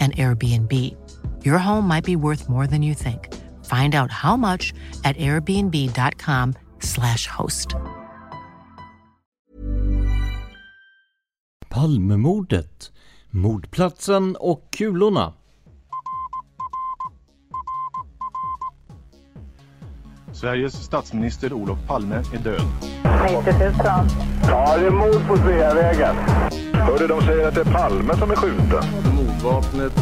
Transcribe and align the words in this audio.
an 0.00 0.12
Airbnb. 0.12 0.72
Your 1.44 1.58
home 1.58 1.88
might 1.88 2.04
be 2.04 2.16
worth 2.16 2.48
more 2.48 2.66
than 2.66 2.82
you 2.82 2.94
think. 2.94 3.34
Find 3.64 3.94
out 3.94 4.10
how 4.10 4.36
much 4.36 4.72
at 5.04 5.16
airbnb.com 5.16 6.54
slash 6.80 7.26
host. 7.26 7.74
Palmemordet, 11.68 12.92
mordplatsen 13.30 14.36
och 14.36 14.70
kulorna. 14.70 15.32
Sveriges 20.32 20.72
statsminister 20.84 21.52
Olof 21.52 21.78
Palme 21.86 22.14
är 22.16 22.38
död. 22.38 22.62
90 23.22 23.52
000. 23.58 23.72
Ja, 24.48 24.76
det 24.78 24.86
är 24.86 24.90
mord 24.90 25.28
på 25.28 25.36
Sveavägen. 25.36 26.16
Hörde 26.86 27.06
de 27.06 27.20
säger 27.20 27.48
att 27.48 27.54
det 27.54 27.60
är 27.60 27.64
Palme 27.64 28.16
som 28.16 28.30
är 28.30 28.36
skjuten. 28.36 28.84
Mordvapnet 29.16 29.92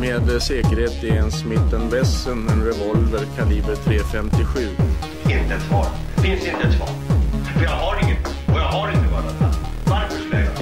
med 0.00 0.42
säkerhet 0.42 1.04
är 1.04 1.16
en 1.16 1.30
Smith 1.30 1.90
Wesson, 1.90 2.48
en 2.48 2.64
revolver 2.64 3.26
kaliber 3.36 3.74
.357. 3.74 4.68
Inte 5.24 5.54
ett 5.54 5.62
svar. 5.62 5.86
Finns 6.16 6.46
inte 6.46 6.68
ett 6.68 6.74
svar. 6.74 6.88
För 7.54 7.64
jag 7.64 7.70
har 7.70 8.04
inget. 8.04 8.26
Och 8.26 8.58
jag 8.58 8.68
har 8.68 8.88
inte 8.88 9.12
varit 9.12 9.56
Varför 9.86 10.18
skulle 10.18 10.44
jag 10.44 10.52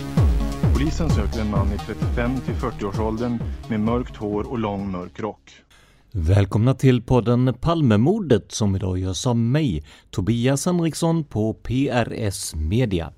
Polisen 0.75 1.11
söker 1.11 1.41
en 1.41 1.51
man 1.51 1.73
i 1.73 1.79
35 1.79 2.41
till 2.41 2.55
40-årsåldern 2.55 3.39
med 3.69 3.81
mörkt 3.81 4.17
hår 4.17 4.51
och 4.51 4.59
lång 4.59 4.91
mörk 4.91 5.21
rock. 5.21 5.51
Välkomna 6.13 6.75
till 6.75 7.03
podden 7.03 7.55
Palmemordet 7.61 8.53
som 8.53 8.77
idag 8.77 8.99
görs 8.99 9.27
av 9.27 9.37
mig, 9.37 9.85
Tobias 10.11 10.67
Henriksson 10.67 11.25
på 11.25 11.55
PRS 11.55 12.55
Media. 12.55 13.13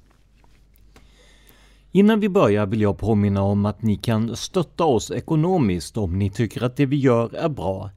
Innan 1.92 2.20
vi 2.20 2.28
börjar 2.28 2.66
vill 2.66 2.80
jag 2.80 2.98
påminna 2.98 3.42
om 3.42 3.66
att 3.66 3.82
ni 3.82 3.96
kan 3.96 4.36
stötta 4.36 4.84
oss 4.84 5.10
ekonomiskt 5.10 5.96
om 5.96 6.18
ni 6.18 6.30
tycker 6.30 6.62
att 6.62 6.76
det 6.76 6.86
vi 6.86 6.96
gör 6.96 7.34
är 7.34 7.48
bra. 7.48 7.90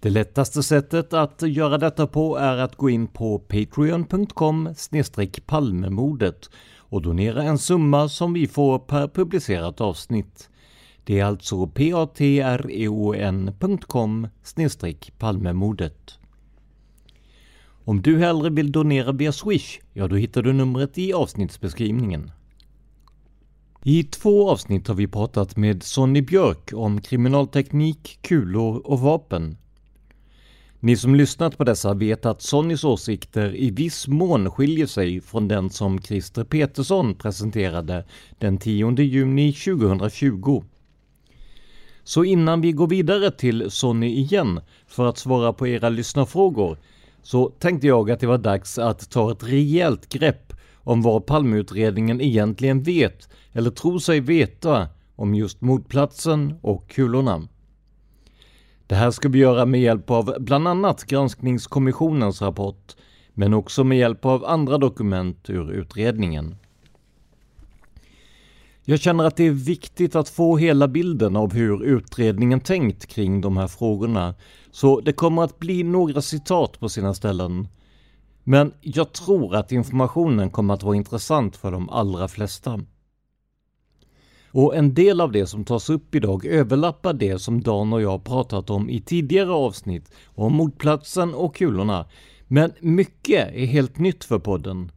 Det 0.00 0.10
lättaste 0.10 0.62
sättet 0.62 1.12
att 1.12 1.42
göra 1.42 1.78
detta 1.78 2.06
på 2.06 2.36
är 2.36 2.56
att 2.56 2.76
gå 2.76 2.90
in 2.90 3.06
på 3.06 3.38
patreon.com 3.38 4.74
palmemodet 5.46 6.50
och 6.76 7.02
donera 7.02 7.42
en 7.42 7.58
summa 7.58 8.08
som 8.08 8.32
vi 8.32 8.46
får 8.46 8.78
per 8.78 9.08
publicerat 9.08 9.80
avsnitt. 9.80 10.50
Det 11.04 11.20
är 11.20 11.24
alltså 11.24 11.66
patreon.com 11.66 12.28
palmemodet. 15.18 16.18
Om 17.84 18.02
du 18.02 18.18
hellre 18.18 18.50
vill 18.50 18.72
donera 18.72 19.12
via 19.12 19.32
Swish, 19.32 19.80
ja 19.92 20.08
då 20.08 20.16
hittar 20.16 20.42
du 20.42 20.52
numret 20.52 20.98
i 20.98 21.12
avsnittsbeskrivningen. 21.12 22.30
I 23.82 24.02
två 24.02 24.50
avsnitt 24.50 24.88
har 24.88 24.94
vi 24.94 25.06
pratat 25.06 25.56
med 25.56 25.82
Sonny 25.82 26.22
Björk 26.22 26.70
om 26.74 27.00
kriminalteknik, 27.00 28.18
kulor 28.22 28.86
och 28.86 29.00
vapen. 29.00 29.56
Ni 30.80 30.96
som 30.96 31.14
lyssnat 31.14 31.58
på 31.58 31.64
dessa 31.64 31.94
vet 31.94 32.26
att 32.26 32.42
Sonnys 32.42 32.84
åsikter 32.84 33.56
i 33.56 33.70
viss 33.70 34.08
mån 34.08 34.50
skiljer 34.50 34.86
sig 34.86 35.20
från 35.20 35.48
den 35.48 35.70
som 35.70 36.02
Christer 36.02 36.44
Petersson 36.44 37.14
presenterade 37.14 38.04
den 38.38 38.58
10 38.58 39.02
juni 39.02 39.52
2020. 39.52 40.62
Så 42.04 42.24
innan 42.24 42.60
vi 42.60 42.72
går 42.72 42.86
vidare 42.86 43.30
till 43.30 43.70
Sonny 43.70 44.08
igen 44.08 44.60
för 44.86 45.06
att 45.06 45.18
svara 45.18 45.52
på 45.52 45.68
era 45.68 45.88
lyssnarfrågor 45.88 46.78
så 47.22 47.48
tänkte 47.48 47.86
jag 47.86 48.10
att 48.10 48.20
det 48.20 48.26
var 48.26 48.38
dags 48.38 48.78
att 48.78 49.10
ta 49.10 49.32
ett 49.32 49.44
rejält 49.44 50.08
grepp 50.08 50.47
om 50.88 51.02
vad 51.02 51.26
Palmeutredningen 51.26 52.20
egentligen 52.20 52.82
vet 52.82 53.28
eller 53.52 53.70
tror 53.70 53.98
sig 53.98 54.20
veta 54.20 54.88
om 55.16 55.34
just 55.34 55.60
mordplatsen 55.60 56.54
och 56.62 56.88
kulorna. 56.90 57.48
Det 58.86 58.94
här 58.94 59.10
ska 59.10 59.28
vi 59.28 59.38
göra 59.38 59.66
med 59.66 59.80
hjälp 59.80 60.10
av 60.10 60.34
bland 60.40 60.68
annat 60.68 61.04
Granskningskommissionens 61.04 62.42
rapport, 62.42 62.96
men 63.34 63.54
också 63.54 63.84
med 63.84 63.98
hjälp 63.98 64.24
av 64.24 64.44
andra 64.44 64.78
dokument 64.78 65.50
ur 65.50 65.70
utredningen. 65.72 66.56
Jag 68.84 69.00
känner 69.00 69.24
att 69.24 69.36
det 69.36 69.46
är 69.46 69.50
viktigt 69.50 70.16
att 70.16 70.28
få 70.28 70.56
hela 70.56 70.88
bilden 70.88 71.36
av 71.36 71.52
hur 71.52 71.84
utredningen 71.84 72.60
tänkt 72.60 73.06
kring 73.06 73.40
de 73.40 73.56
här 73.56 73.68
frågorna, 73.68 74.34
så 74.70 75.00
det 75.00 75.12
kommer 75.12 75.42
att 75.42 75.58
bli 75.58 75.82
några 75.82 76.22
citat 76.22 76.80
på 76.80 76.88
sina 76.88 77.14
ställen. 77.14 77.68
Men 78.50 78.72
jag 78.80 79.12
tror 79.12 79.56
att 79.56 79.72
informationen 79.72 80.50
kommer 80.50 80.74
att 80.74 80.82
vara 80.82 80.96
intressant 80.96 81.56
för 81.56 81.70
de 81.70 81.88
allra 81.90 82.28
flesta. 82.28 82.80
Och 84.50 84.76
en 84.76 84.94
del 84.94 85.20
av 85.20 85.32
det 85.32 85.46
som 85.46 85.64
tas 85.64 85.90
upp 85.90 86.14
idag 86.14 86.46
överlappar 86.46 87.12
det 87.12 87.38
som 87.38 87.62
Dan 87.62 87.92
och 87.92 88.02
jag 88.02 88.24
pratat 88.24 88.70
om 88.70 88.90
i 88.90 89.00
tidigare 89.00 89.50
avsnitt 89.50 90.12
om 90.26 90.52
mordplatsen 90.52 91.34
och 91.34 91.56
kulorna. 91.56 92.06
Men 92.46 92.72
mycket 92.80 93.48
är 93.54 93.66
helt 93.66 93.98
nytt 93.98 94.24
för 94.24 94.38
podden. 94.38 94.92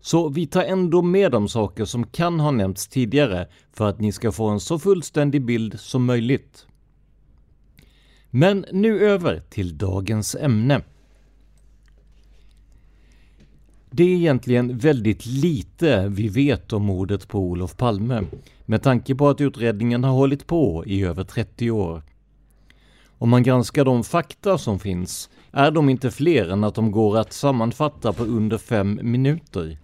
Så 0.00 0.28
vi 0.28 0.46
tar 0.46 0.62
ändå 0.62 1.02
med 1.02 1.32
de 1.32 1.48
saker 1.48 1.84
som 1.84 2.06
kan 2.06 2.40
ha 2.40 2.50
nämnts 2.50 2.88
tidigare 2.88 3.48
för 3.72 3.88
att 3.88 4.00
ni 4.00 4.12
ska 4.12 4.32
få 4.32 4.48
en 4.48 4.60
så 4.60 4.78
fullständig 4.78 5.44
bild 5.44 5.80
som 5.80 6.04
möjligt. 6.04 6.66
Men 8.30 8.66
nu 8.72 9.00
över 9.00 9.40
till 9.40 9.78
dagens 9.78 10.34
ämne. 10.34 10.82
Det 13.90 14.02
är 14.02 14.16
egentligen 14.16 14.78
väldigt 14.78 15.26
lite 15.26 16.08
vi 16.08 16.28
vet 16.28 16.72
om 16.72 16.82
mordet 16.82 17.28
på 17.28 17.38
Olof 17.38 17.76
Palme 17.76 18.24
med 18.66 18.82
tanke 18.82 19.14
på 19.14 19.28
att 19.28 19.40
utredningen 19.40 20.04
har 20.04 20.12
hållit 20.12 20.46
på 20.46 20.84
i 20.86 21.04
över 21.04 21.24
30 21.24 21.70
år. 21.70 22.02
Om 23.18 23.30
man 23.30 23.42
granskar 23.42 23.84
de 23.84 24.04
fakta 24.04 24.58
som 24.58 24.78
finns 24.78 25.30
är 25.52 25.70
de 25.70 25.88
inte 25.88 26.10
fler 26.10 26.48
än 26.48 26.64
att 26.64 26.74
de 26.74 26.90
går 26.90 27.18
att 27.18 27.32
sammanfatta 27.32 28.12
på 28.12 28.24
under 28.24 28.58
fem 28.58 29.00
minuter. 29.02 29.78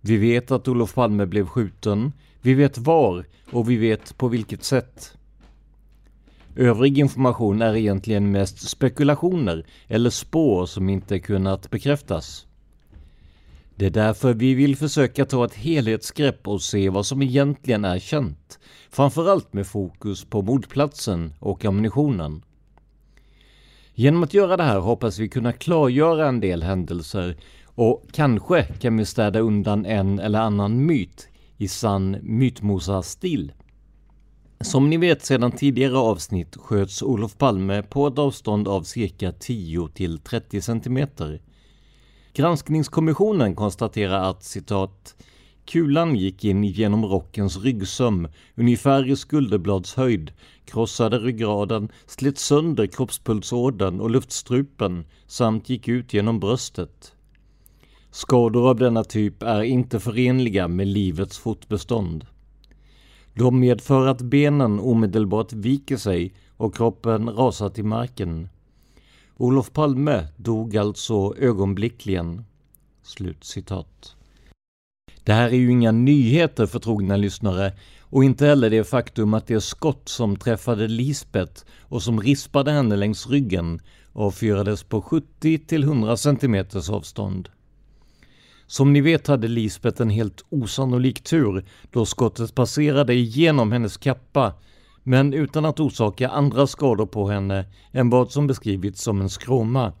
Vi 0.00 0.16
vet 0.16 0.50
att 0.50 0.68
Olof 0.68 0.94
Palme 0.94 1.26
blev 1.26 1.46
skjuten, 1.46 2.12
vi 2.40 2.54
vet 2.54 2.78
var 2.78 3.24
och 3.52 3.70
vi 3.70 3.76
vet 3.76 4.18
på 4.18 4.28
vilket 4.28 4.64
sätt. 4.64 5.14
Övrig 6.56 6.98
information 6.98 7.62
är 7.62 7.76
egentligen 7.76 8.30
mest 8.30 8.68
spekulationer 8.68 9.66
eller 9.86 10.10
spår 10.10 10.66
som 10.66 10.88
inte 10.88 11.18
kunnat 11.18 11.70
bekräftas. 11.70 12.47
Det 13.78 13.86
är 13.86 13.90
därför 13.90 14.34
vi 14.34 14.54
vill 14.54 14.76
försöka 14.76 15.24
ta 15.24 15.44
ett 15.44 15.54
helhetsgrepp 15.54 16.48
och 16.48 16.62
se 16.62 16.88
vad 16.88 17.06
som 17.06 17.22
egentligen 17.22 17.84
är 17.84 17.98
känt, 17.98 18.58
framförallt 18.90 19.52
med 19.52 19.66
fokus 19.66 20.24
på 20.24 20.42
mordplatsen 20.42 21.32
och 21.40 21.64
ammunitionen. 21.64 22.42
Genom 23.94 24.22
att 24.22 24.34
göra 24.34 24.56
det 24.56 24.62
här 24.62 24.78
hoppas 24.78 25.18
vi 25.18 25.28
kunna 25.28 25.52
klargöra 25.52 26.28
en 26.28 26.40
del 26.40 26.62
händelser 26.62 27.36
och 27.64 28.04
kanske 28.12 28.62
kan 28.62 28.96
vi 28.96 29.04
städa 29.04 29.40
undan 29.40 29.86
en 29.86 30.18
eller 30.18 30.40
annan 30.40 30.86
myt 30.86 31.28
i 31.56 31.68
sann 31.68 32.16
mytmosa-stil. 32.22 33.52
Som 34.60 34.90
ni 34.90 34.96
vet 34.96 35.24
sedan 35.24 35.52
tidigare 35.52 35.98
avsnitt 35.98 36.56
sköts 36.56 37.02
Olof 37.02 37.38
Palme 37.38 37.82
på 37.82 38.06
ett 38.06 38.18
avstånd 38.18 38.68
av 38.68 38.82
cirka 38.82 39.32
10 39.32 39.88
till 39.88 40.18
30 40.18 40.60
centimeter. 40.60 41.40
Granskningskommissionen 42.32 43.54
konstaterar 43.54 44.30
att 44.30 44.44
citat 44.44 45.14
Kulan 45.64 46.16
gick 46.16 46.44
in 46.44 46.64
genom 46.64 47.04
rockens 47.04 47.56
ryggsöm, 47.56 48.28
ungefär 48.54 49.10
i 49.10 49.16
skulderbladshöjd, 49.16 50.32
krossade 50.64 51.18
ryggraden, 51.18 51.88
slet 52.06 52.38
sönder 52.38 52.86
kroppspulsådern 52.86 54.00
och 54.00 54.10
luftstrupen 54.10 55.04
samt 55.26 55.68
gick 55.68 55.88
ut 55.88 56.14
genom 56.14 56.40
bröstet. 56.40 57.12
Skador 58.10 58.68
av 58.70 58.76
denna 58.76 59.04
typ 59.04 59.42
är 59.42 59.62
inte 59.62 60.00
förenliga 60.00 60.68
med 60.68 60.86
livets 60.86 61.38
fortbestånd. 61.38 62.26
De 63.34 63.60
medför 63.60 64.06
att 64.06 64.22
benen 64.22 64.80
omedelbart 64.80 65.52
viker 65.52 65.96
sig 65.96 66.34
och 66.56 66.74
kroppen 66.74 67.28
rasar 67.30 67.68
till 67.68 67.84
marken. 67.84 68.48
Olof 69.40 69.72
Palme 69.72 70.26
dog 70.36 70.76
alltså 70.76 71.34
ögonblickligen. 71.38 72.44
Slut 73.02 73.44
citat. 73.44 74.16
Det 75.24 75.32
här 75.32 75.48
är 75.48 75.56
ju 75.56 75.70
inga 75.70 75.92
nyheter 75.92 76.66
för 76.66 76.78
trogna 76.78 77.16
lyssnare 77.16 77.72
och 78.00 78.24
inte 78.24 78.46
heller 78.46 78.70
det 78.70 78.84
faktum 78.84 79.34
att 79.34 79.46
det 79.46 79.60
skott 79.60 80.08
som 80.08 80.36
träffade 80.36 80.88
Lisbet 80.88 81.66
och 81.80 82.02
som 82.02 82.20
rispade 82.20 82.70
henne 82.70 82.96
längs 82.96 83.26
ryggen 83.26 83.80
avfyrades 84.12 84.82
på 84.82 85.02
70 85.02 85.58
till 85.58 85.82
100 85.82 86.16
cm 86.16 86.66
avstånd. 86.90 87.48
Som 88.66 88.92
ni 88.92 89.00
vet 89.00 89.26
hade 89.26 89.48
Lisbeth 89.48 90.02
en 90.02 90.10
helt 90.10 90.44
osannolik 90.48 91.22
tur 91.22 91.64
då 91.90 92.06
skottet 92.06 92.54
passerade 92.54 93.14
igenom 93.14 93.72
hennes 93.72 93.96
kappa 93.96 94.54
men 95.08 95.34
utan 95.34 95.64
att 95.64 95.80
orsaka 95.80 96.28
andra 96.28 96.66
skador 96.66 97.06
på 97.06 97.28
henne 97.28 97.64
än 97.92 98.10
vad 98.10 98.32
som 98.32 98.46
beskrivits 98.46 99.02
som 99.02 99.20
en 99.20 99.30
skråma. 99.30 99.92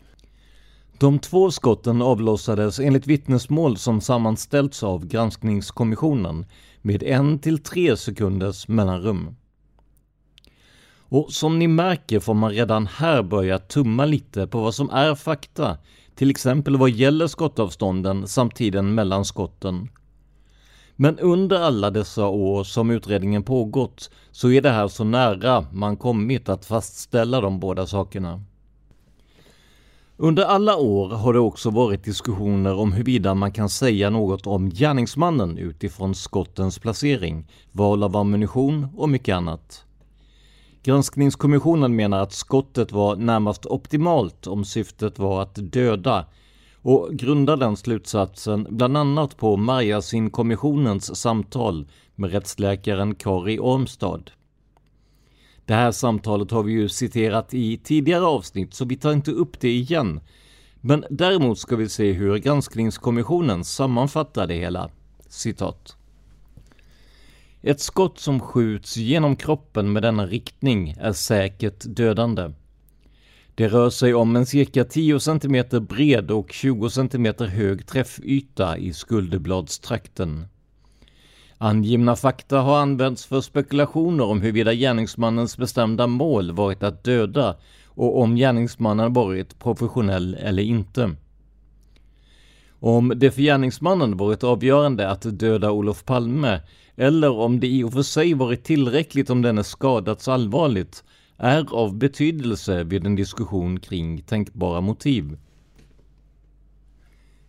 De 0.98 1.18
två 1.18 1.50
skotten 1.50 2.02
avlossades 2.02 2.80
enligt 2.80 3.06
vittnesmål 3.06 3.76
som 3.76 4.00
sammanställts 4.00 4.82
av 4.82 5.06
granskningskommissionen 5.06 6.46
med 6.82 7.02
en 7.02 7.38
till 7.38 7.58
tre 7.58 7.96
sekunders 7.96 8.68
mellanrum. 8.68 9.36
Och 10.98 11.32
som 11.32 11.58
ni 11.58 11.68
märker 11.68 12.20
får 12.20 12.34
man 12.34 12.50
redan 12.50 12.86
här 12.86 13.22
börja 13.22 13.58
tumma 13.58 14.04
lite 14.04 14.46
på 14.46 14.60
vad 14.60 14.74
som 14.74 14.90
är 14.90 15.14
fakta 15.14 15.78
till 16.14 16.30
exempel 16.30 16.76
vad 16.76 16.90
gäller 16.90 17.26
skottavstånden 17.26 18.26
samt 18.26 18.56
tiden 18.56 18.94
mellan 18.94 19.24
skotten. 19.24 19.88
Men 21.00 21.18
under 21.18 21.60
alla 21.60 21.90
dessa 21.90 22.26
år 22.26 22.64
som 22.64 22.90
utredningen 22.90 23.42
pågått 23.42 24.10
så 24.30 24.50
är 24.50 24.62
det 24.62 24.70
här 24.70 24.88
så 24.88 25.04
nära 25.04 25.66
man 25.72 25.96
kommit 25.96 26.48
att 26.48 26.66
fastställa 26.66 27.40
de 27.40 27.60
båda 27.60 27.86
sakerna. 27.86 28.42
Under 30.16 30.44
alla 30.44 30.76
år 30.76 31.08
har 31.08 31.32
det 31.32 31.38
också 31.38 31.70
varit 31.70 32.04
diskussioner 32.04 32.74
om 32.74 32.92
huruvida 32.92 33.34
man 33.34 33.52
kan 33.52 33.68
säga 33.68 34.10
något 34.10 34.46
om 34.46 34.70
gärningsmannen 34.70 35.58
utifrån 35.58 36.14
skottens 36.14 36.78
placering, 36.78 37.46
val 37.72 38.02
av 38.02 38.16
ammunition 38.16 38.88
och 38.96 39.08
mycket 39.08 39.36
annat. 39.36 39.84
Granskningskommissionen 40.82 41.96
menar 41.96 42.22
att 42.22 42.32
skottet 42.32 42.92
var 42.92 43.16
närmast 43.16 43.66
optimalt 43.66 44.46
om 44.46 44.64
syftet 44.64 45.18
var 45.18 45.42
att 45.42 45.72
döda 45.72 46.26
och 46.88 47.10
grundar 47.12 47.56
den 47.56 47.76
slutsatsen 47.76 48.66
bland 48.70 48.96
annat 48.96 49.36
på 49.36 49.56
Marjasin-kommissionens 49.56 51.14
samtal 51.14 51.86
med 52.14 52.30
rättsläkaren 52.30 53.14
Kari 53.14 53.58
Ormstad. 53.58 54.30
Det 55.64 55.74
här 55.74 55.92
samtalet 55.92 56.50
har 56.50 56.62
vi 56.62 56.72
ju 56.72 56.88
citerat 56.88 57.54
i 57.54 57.78
tidigare 57.78 58.24
avsnitt 58.24 58.74
så 58.74 58.84
vi 58.84 58.96
tar 58.96 59.12
inte 59.12 59.30
upp 59.30 59.60
det 59.60 59.70
igen. 59.70 60.20
Men 60.80 61.04
däremot 61.10 61.58
ska 61.58 61.76
vi 61.76 61.88
se 61.88 62.12
hur 62.12 62.36
granskningskommissionen 62.36 63.64
sammanfattar 63.64 64.46
det 64.46 64.54
hela. 64.54 64.90
Citat. 65.28 65.96
Ett 67.62 67.80
skott 67.80 68.18
som 68.18 68.40
skjuts 68.40 68.96
genom 68.96 69.36
kroppen 69.36 69.92
med 69.92 70.02
denna 70.02 70.26
riktning 70.26 70.94
är 71.00 71.12
säkert 71.12 71.84
dödande. 71.86 72.50
Det 73.58 73.68
rör 73.68 73.90
sig 73.90 74.14
om 74.14 74.36
en 74.36 74.46
cirka 74.46 74.84
10 74.84 75.20
cm 75.20 75.64
bred 75.88 76.30
och 76.30 76.52
20 76.52 76.90
cm 76.90 77.26
hög 77.38 77.86
träffyta 77.86 78.78
i 78.78 78.92
skulderbladstrakten. 78.92 80.46
Angivna 81.58 82.16
fakta 82.16 82.60
har 82.60 82.78
använts 82.78 83.26
för 83.26 83.40
spekulationer 83.40 84.24
om 84.24 84.40
huruvida 84.40 84.74
gärningsmannens 84.74 85.56
bestämda 85.56 86.06
mål 86.06 86.52
varit 86.52 86.82
att 86.82 87.04
döda 87.04 87.56
och 87.86 88.20
om 88.20 88.36
gärningsmannen 88.36 89.12
varit 89.12 89.58
professionell 89.58 90.34
eller 90.34 90.62
inte. 90.62 91.14
Om 92.80 93.12
det 93.16 93.30
för 93.30 93.42
gärningsmannen 93.42 94.16
varit 94.16 94.44
avgörande 94.44 95.10
att 95.10 95.38
döda 95.38 95.70
Olof 95.70 96.04
Palme 96.04 96.60
eller 96.96 97.30
om 97.30 97.60
det 97.60 97.66
i 97.66 97.84
och 97.84 97.92
för 97.92 98.02
sig 98.02 98.34
varit 98.34 98.64
tillräckligt 98.64 99.30
om 99.30 99.42
denne 99.42 99.64
skadats 99.64 100.28
allvarligt 100.28 101.04
är 101.38 101.74
av 101.74 101.96
betydelse 101.96 102.84
vid 102.84 103.06
en 103.06 103.16
diskussion 103.16 103.80
kring 103.80 104.22
tänkbara 104.22 104.80
motiv. 104.80 105.36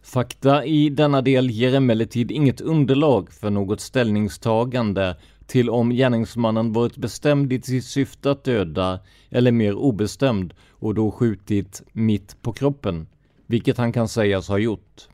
Fakta 0.01 0.65
i 0.65 0.89
denna 0.89 1.21
del 1.21 1.49
ger 1.49 1.75
emellertid 1.75 2.31
inget 2.31 2.61
underlag 2.61 3.31
för 3.33 3.49
något 3.49 3.81
ställningstagande 3.81 5.15
till 5.47 5.69
om 5.69 5.89
gärningsmannen 5.89 6.73
varit 6.73 6.97
bestämd 6.97 7.53
i 7.53 7.61
sitt 7.61 7.85
syfte 7.85 8.31
att 8.31 8.43
döda 8.43 8.99
eller 9.29 9.51
mer 9.51 9.75
obestämd 9.75 10.53
och 10.69 10.95
då 10.95 11.11
skjutit 11.11 11.81
mitt 11.91 12.41
på 12.41 12.53
kroppen, 12.53 13.07
vilket 13.45 13.77
han 13.77 13.91
kan 13.91 14.07
sägas 14.07 14.47
ha 14.47 14.57
gjort. 14.57 15.07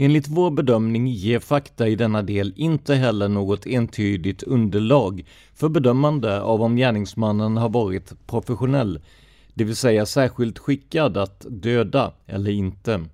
Enligt 0.00 0.28
vår 0.28 0.50
bedömning 0.50 1.06
ger 1.06 1.38
fakta 1.38 1.88
i 1.88 1.96
denna 1.96 2.22
del 2.22 2.52
inte 2.56 2.94
heller 2.94 3.28
något 3.28 3.66
entydigt 3.66 4.42
underlag 4.42 5.24
för 5.54 5.68
bedömande 5.68 6.40
av 6.40 6.62
om 6.62 6.76
gärningsmannen 6.76 7.56
har 7.56 7.68
varit 7.68 8.26
professionell, 8.26 9.00
det 9.54 9.64
vill 9.64 9.76
säga 9.76 10.06
särskilt 10.06 10.58
skickad 10.58 11.16
att 11.16 11.46
döda 11.48 12.12
eller 12.26 12.50
inte. 12.50 13.04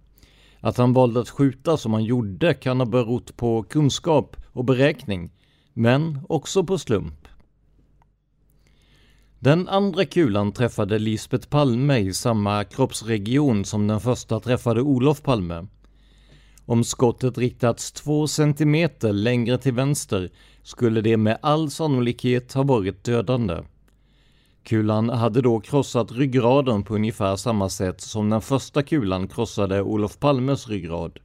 Att 0.61 0.77
han 0.77 0.93
valde 0.93 1.21
att 1.21 1.31
skjuta 1.31 1.77
som 1.77 1.93
han 1.93 2.05
gjorde 2.05 2.55
kan 2.55 2.81
ha 2.81 2.87
berott 2.87 3.37
på 3.37 3.63
kunskap 3.63 4.37
och 4.53 4.65
beräkning, 4.65 5.31
men 5.73 6.19
också 6.29 6.65
på 6.65 6.79
slump. 6.79 7.29
Den 9.39 9.69
andra 9.69 10.05
kulan 10.05 10.53
träffade 10.53 10.99
Lisbet 10.99 11.51
Palme 11.51 11.99
i 11.99 12.13
samma 12.13 12.65
kroppsregion 12.65 13.65
som 13.65 13.87
den 13.87 14.01
första 14.01 14.41
träffade 14.41 14.81
Olof 14.81 15.23
Palme. 15.23 15.67
Om 16.67 16.85
skottet 16.85 17.39
riktats 17.39 17.93
två 17.93 18.27
centimeter 18.27 19.13
längre 19.13 19.59
till 19.59 19.73
vänster 19.73 20.31
skulle 20.63 21.01
det 21.01 21.17
med 21.17 21.39
all 21.43 21.71
sannolikhet 21.71 22.53
ha 22.53 22.63
varit 22.63 23.05
dödande. 23.05 23.63
Kulan 24.63 25.09
hade 25.09 25.41
då 25.41 25.61
krossat 25.61 26.13
ryggraden 26.13 26.83
på 26.83 26.95
ungefär 26.95 27.37
samma 27.37 27.69
sätt 27.69 28.01
som 28.01 28.31
den 28.31 28.41
första 28.41 28.83
kulan 28.83 29.29
krossade 29.29 29.83
Olof 29.83 30.19
Palmes 30.19 30.69
ryggrad. 30.69 31.19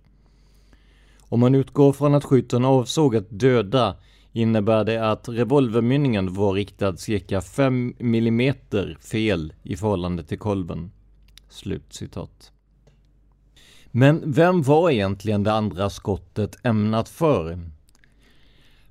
Om 1.22 1.40
man 1.40 1.56
utgår 1.56 1.94
från 1.94 2.16
att 2.16 2.26
skytten 2.26 2.66
avsåg 2.66 3.16
att 3.16 3.40
döda 3.40 3.96
innebär 4.32 4.84
det 4.84 5.12
att 5.12 5.30
revolvermynningen 5.30 6.34
var 6.34 6.54
riktad 6.54 6.98
cirka 6.98 7.42
5 7.42 7.94
mm 8.00 8.56
fel 9.00 9.54
i 9.64 9.76
förhållande 9.76 10.24
till 10.24 10.40
kolven. 10.40 10.92
Slut 11.50 11.94
citat. 11.94 12.52
Men 13.92 14.32
vem 14.32 14.62
var 14.62 14.90
egentligen 14.90 15.44
det 15.44 15.54
andra 15.54 15.90
skottet 15.90 16.58
ämnat 16.64 17.10
för? 17.10 17.60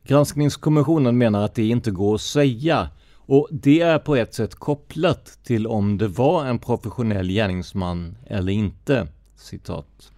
Granskningskommissionen 0.04 1.18
menar 1.18 1.44
att 1.44 1.54
det 1.54 1.68
inte 1.68 1.90
går 1.90 2.14
att 2.14 2.20
säga 2.20 2.88
och 3.14 3.48
det 3.50 3.80
är 3.80 3.98
på 3.98 4.16
ett 4.16 4.34
sätt 4.34 4.54
kopplat 4.54 5.38
till 5.44 5.66
om 5.66 5.98
det 5.98 6.08
var 6.08 6.46
en 6.46 6.58
professionell 6.58 7.28
gärningsman 7.28 8.16
eller 8.26 8.52
inte. 8.52 9.08
Citat. 9.36 10.12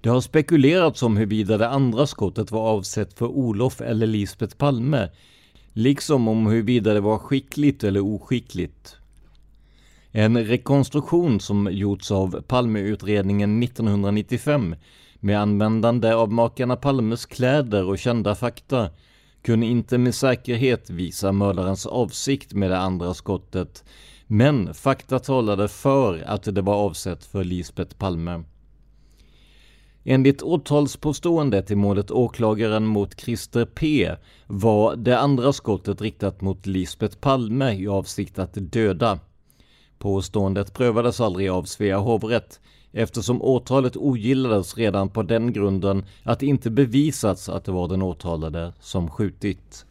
Det 0.00 0.08
har 0.08 0.20
spekulerats 0.20 1.02
om 1.02 1.16
huruvida 1.16 1.58
det 1.58 1.68
andra 1.68 2.06
skottet 2.06 2.50
var 2.50 2.60
avsett 2.60 3.18
för 3.18 3.26
Olof 3.26 3.80
eller 3.80 4.06
Lisbeth 4.06 4.56
Palme, 4.56 5.08
liksom 5.72 6.28
om 6.28 6.46
huruvida 6.46 6.94
det 6.94 7.00
var 7.00 7.18
skickligt 7.18 7.84
eller 7.84 8.00
oskickligt. 8.00 8.97
En 10.12 10.44
rekonstruktion 10.44 11.40
som 11.40 11.68
gjorts 11.72 12.10
av 12.10 12.40
Palmeutredningen 12.40 13.62
1995 13.62 14.74
med 15.20 15.40
användande 15.40 16.12
av 16.12 16.32
makarna 16.32 16.76
Palmes 16.76 17.26
kläder 17.26 17.84
och 17.84 17.98
kända 17.98 18.34
fakta 18.34 18.90
kunde 19.42 19.66
inte 19.66 19.98
med 19.98 20.14
säkerhet 20.14 20.90
visa 20.90 21.32
mördarens 21.32 21.86
avsikt 21.86 22.52
med 22.52 22.70
det 22.70 22.78
andra 22.78 23.14
skottet, 23.14 23.84
men 24.26 24.74
fakta 24.74 25.18
talade 25.18 25.68
för 25.68 26.22
att 26.26 26.54
det 26.54 26.62
var 26.62 26.74
avsett 26.74 27.24
för 27.24 27.44
Lisbeth 27.44 27.96
Palme. 27.96 28.42
Enligt 30.04 30.42
åtalspåståendet 30.42 31.70
i 31.70 31.74
målet 31.74 32.10
åklagaren 32.10 32.86
mot 32.86 33.20
Christer 33.20 33.64
P 33.64 34.10
var 34.46 34.96
det 34.96 35.18
andra 35.18 35.52
skottet 35.52 36.00
riktat 36.00 36.40
mot 36.40 36.66
Lisbeth 36.66 37.18
Palme 37.18 37.72
i 37.72 37.88
avsikt 37.88 38.38
att 38.38 38.54
döda. 38.54 39.18
Påståendet 39.98 40.74
prövades 40.74 41.20
aldrig 41.20 41.50
av 41.50 41.64
Svea 41.64 41.98
hovrätt 41.98 42.60
eftersom 42.92 43.42
åtalet 43.42 43.96
ogillades 43.96 44.76
redan 44.76 45.08
på 45.08 45.22
den 45.22 45.52
grunden 45.52 46.04
att 46.22 46.40
det 46.40 46.46
inte 46.46 46.70
bevisats 46.70 47.48
att 47.48 47.64
det 47.64 47.72
var 47.72 47.88
den 47.88 48.02
åtalade 48.02 48.72
som 48.80 49.10
skjutit. 49.10 49.84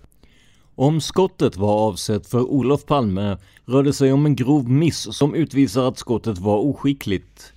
Om 0.76 1.02
skottet 1.02 1.58
var 1.58 1.74
avsett 1.74 2.28
för 2.28 2.42
Olof 2.42 2.86
Palme 2.86 3.38
rör 3.66 3.84
det 3.84 3.94
sig 3.94 4.14
om 4.14 4.26
en 4.26 4.36
grov 4.36 4.70
miss 4.70 5.16
som 5.18 5.36
utvisar 5.36 5.88
att 5.88 5.98
skottet 5.98 6.38
var 6.38 6.58
oskickligt. 6.58 7.54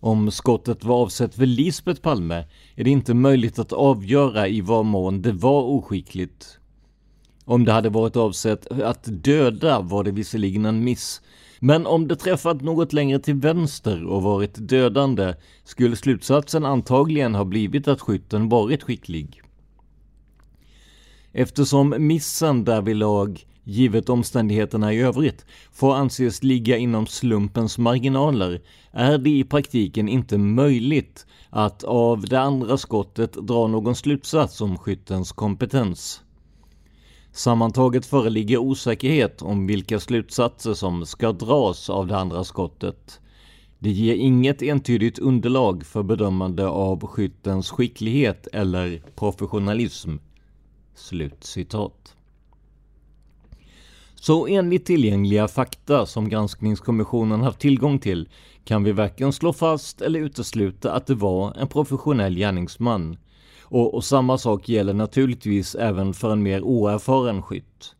Om 0.00 0.30
skottet 0.30 0.84
var 0.84 0.96
avsett 0.96 1.34
för 1.34 1.46
Lisbeth 1.46 2.00
Palme 2.00 2.44
är 2.74 2.84
det 2.84 2.90
inte 2.90 3.14
möjligt 3.14 3.58
att 3.58 3.72
avgöra 3.72 4.48
i 4.48 4.60
vad 4.60 4.84
mån 4.84 5.22
det 5.22 5.32
var 5.32 5.62
oskickligt. 5.62 6.58
Om 7.44 7.64
det 7.64 7.72
hade 7.72 7.88
varit 7.88 8.16
avsett 8.16 8.66
att 8.66 9.04
döda 9.04 9.80
var 9.80 10.04
det 10.04 10.10
visserligen 10.10 10.64
en 10.64 10.84
miss, 10.84 11.22
men 11.60 11.86
om 11.86 12.08
det 12.08 12.16
träffat 12.16 12.60
något 12.60 12.92
längre 12.92 13.18
till 13.18 13.34
vänster 13.34 14.04
och 14.04 14.22
varit 14.22 14.68
dödande 14.68 15.34
skulle 15.64 15.96
slutsatsen 15.96 16.64
antagligen 16.64 17.34
ha 17.34 17.44
blivit 17.44 17.88
att 17.88 18.00
skytten 18.00 18.48
varit 18.48 18.82
skicklig. 18.82 19.42
Eftersom 21.32 21.94
missen 21.98 22.64
därvidlag, 22.64 23.46
givet 23.64 24.08
omständigheterna 24.08 24.92
i 24.92 25.00
övrigt, 25.00 25.44
får 25.72 25.94
anses 25.94 26.42
ligga 26.42 26.76
inom 26.76 27.06
slumpens 27.06 27.78
marginaler 27.78 28.60
är 28.92 29.18
det 29.18 29.30
i 29.30 29.44
praktiken 29.44 30.08
inte 30.08 30.38
möjligt 30.38 31.26
att 31.50 31.84
av 31.84 32.20
det 32.20 32.40
andra 32.40 32.76
skottet 32.76 33.32
dra 33.32 33.66
någon 33.66 33.94
slutsats 33.94 34.60
om 34.60 34.78
skyttens 34.78 35.32
kompetens. 35.32 36.22
Sammantaget 37.36 38.06
föreligger 38.06 38.58
osäkerhet 38.58 39.42
om 39.42 39.66
vilka 39.66 40.00
slutsatser 40.00 40.74
som 40.74 41.06
ska 41.06 41.32
dras 41.32 41.90
av 41.90 42.06
det 42.06 42.16
andra 42.16 42.44
skottet. 42.44 43.20
Det 43.78 43.90
ger 43.90 44.14
inget 44.14 44.62
entydigt 44.62 45.18
underlag 45.18 45.86
för 45.86 46.02
bedömande 46.02 46.66
av 46.68 47.06
skyttens 47.06 47.70
skicklighet 47.70 48.46
eller 48.52 49.02
professionalism. 49.16 50.16
Slutcitat. 50.94 52.14
Så 54.14 54.46
enligt 54.46 54.86
tillgängliga 54.86 55.48
fakta 55.48 56.06
som 56.06 56.28
granskningskommissionen 56.28 57.40
haft 57.40 57.58
tillgång 57.58 57.98
till 57.98 58.28
kan 58.64 58.84
vi 58.84 58.92
varken 58.92 59.32
slå 59.32 59.52
fast 59.52 60.00
eller 60.00 60.20
utesluta 60.20 60.92
att 60.92 61.06
det 61.06 61.14
var 61.14 61.54
en 61.56 61.68
professionell 61.68 62.36
gärningsman. 62.36 63.16
Och, 63.68 63.94
och 63.94 64.04
samma 64.04 64.38
sak 64.38 64.68
gäller 64.68 64.94
naturligtvis 64.94 65.74
även 65.74 66.14
för 66.14 66.32
en 66.32 66.42
mer 66.42 66.62
oerfaren 66.62 67.42
skytt. 67.42 67.94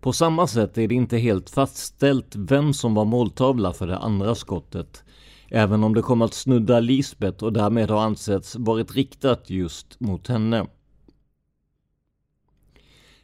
På 0.00 0.12
samma 0.12 0.46
sätt 0.46 0.78
är 0.78 0.88
det 0.88 0.94
inte 0.94 1.16
helt 1.16 1.50
fastställt 1.50 2.36
vem 2.36 2.72
som 2.72 2.94
var 2.94 3.04
måltavla 3.04 3.72
för 3.72 3.86
det 3.86 3.98
andra 3.98 4.34
skottet, 4.34 5.04
även 5.50 5.84
om 5.84 5.94
det 5.94 6.02
kom 6.02 6.22
att 6.22 6.34
snudda 6.34 6.80
Lisbeth 6.80 7.44
och 7.44 7.52
därmed 7.52 7.90
har 7.90 8.00
ansetts 8.00 8.56
varit 8.56 8.94
riktat 8.94 9.50
just 9.50 10.00
mot 10.00 10.28
henne. 10.28 10.66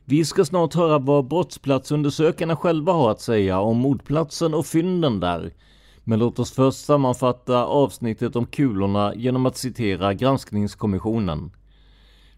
Vi 0.05 0.25
ska 0.25 0.45
snart 0.45 0.75
höra 0.75 0.99
vad 0.99 1.29
brottsplatsundersökarna 1.29 2.57
själva 2.57 2.93
har 2.93 3.11
att 3.11 3.21
säga 3.21 3.61
om 3.61 3.76
mordplatsen 3.76 4.55
och 4.55 4.67
fynden 4.67 5.21
där. 5.21 5.52
Men 6.05 6.19
låt 6.19 6.38
oss 6.38 6.52
först 6.52 6.85
sammanfatta 6.85 7.64
avsnittet 7.64 8.37
om 8.37 8.47
kulorna 8.47 9.14
genom 9.14 9.47
att 9.47 9.57
citera 9.57 10.14
granskningskommissionen. 10.14 11.50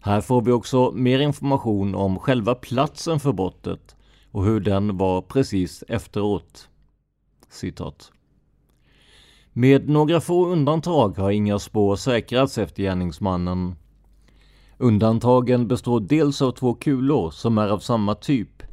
Här 0.05 0.21
får 0.21 0.41
vi 0.41 0.51
också 0.51 0.91
mer 0.91 1.19
information 1.19 1.95
om 1.95 2.19
själva 2.19 2.55
platsen 2.55 3.19
för 3.19 3.33
brottet 3.33 3.95
och 4.31 4.45
hur 4.45 4.59
den 4.59 4.97
var 4.97 5.21
precis 5.21 5.83
efteråt. 5.87 6.69
Citat. 7.49 8.11
Med 9.53 9.89
några 9.89 10.21
få 10.21 10.47
undantag 10.47 11.17
har 11.17 11.31
inga 11.31 11.59
spår 11.59 11.95
säkrats 11.95 12.57
efter 12.57 12.83
gärningsmannen. 12.83 13.75
Undantagen 14.77 15.67
består 15.67 15.99
dels 15.99 16.41
av 16.41 16.51
två 16.51 16.73
kulor 16.73 17.31
som 17.31 17.57
är 17.57 17.67
av 17.67 17.79
samma 17.79 18.15
typ, 18.15 18.63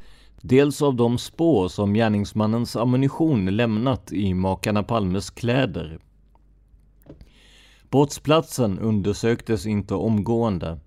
dels 0.41 0.81
av 0.81 0.95
de 0.95 1.17
spår 1.17 1.67
som 1.67 1.93
gärningsmannens 1.93 2.75
ammunition 2.75 3.45
lämnat 3.45 4.11
i 4.11 4.33
makarna 4.33 4.83
Palmes 4.83 5.29
kläder. 5.29 5.99
Brottsplatsen 7.89 8.79
undersöktes 8.79 9.65
inte 9.65 9.95
omgående. 9.95 10.79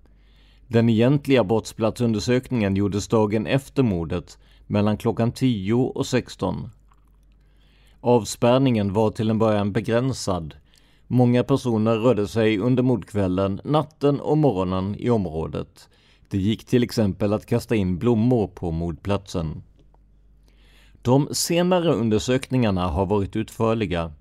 Den 0.67 0.89
egentliga 0.89 1.43
brottsplatsundersökningen 1.43 2.75
gjordes 2.75 3.07
dagen 3.07 3.47
efter 3.47 3.83
mordet 3.83 4.37
mellan 4.65 4.97
klockan 4.97 5.31
10 5.31 5.73
och 5.73 6.05
16. 6.05 6.69
Avspärrningen 8.01 8.93
var 8.93 9.11
till 9.11 9.29
en 9.29 9.39
början 9.39 9.71
begränsad. 9.71 10.55
Många 11.07 11.43
personer 11.43 11.95
rörde 11.95 12.27
sig 12.27 12.57
under 12.57 12.83
mordkvällen, 12.83 13.61
natten 13.63 14.19
och 14.19 14.37
morgonen 14.37 14.95
i 14.99 15.09
området. 15.09 15.89
Det 16.29 16.37
gick 16.37 16.65
till 16.65 16.83
exempel 16.83 17.33
att 17.33 17.45
kasta 17.45 17.75
in 17.75 17.97
blommor 17.97 18.47
på 18.47 18.71
mordplatsen. 18.71 19.63
De 21.01 21.27
senare 21.31 21.93
undersökningarna 21.93 22.87
har 22.87 23.05
varit 23.05 23.35
utförliga. 23.35 24.11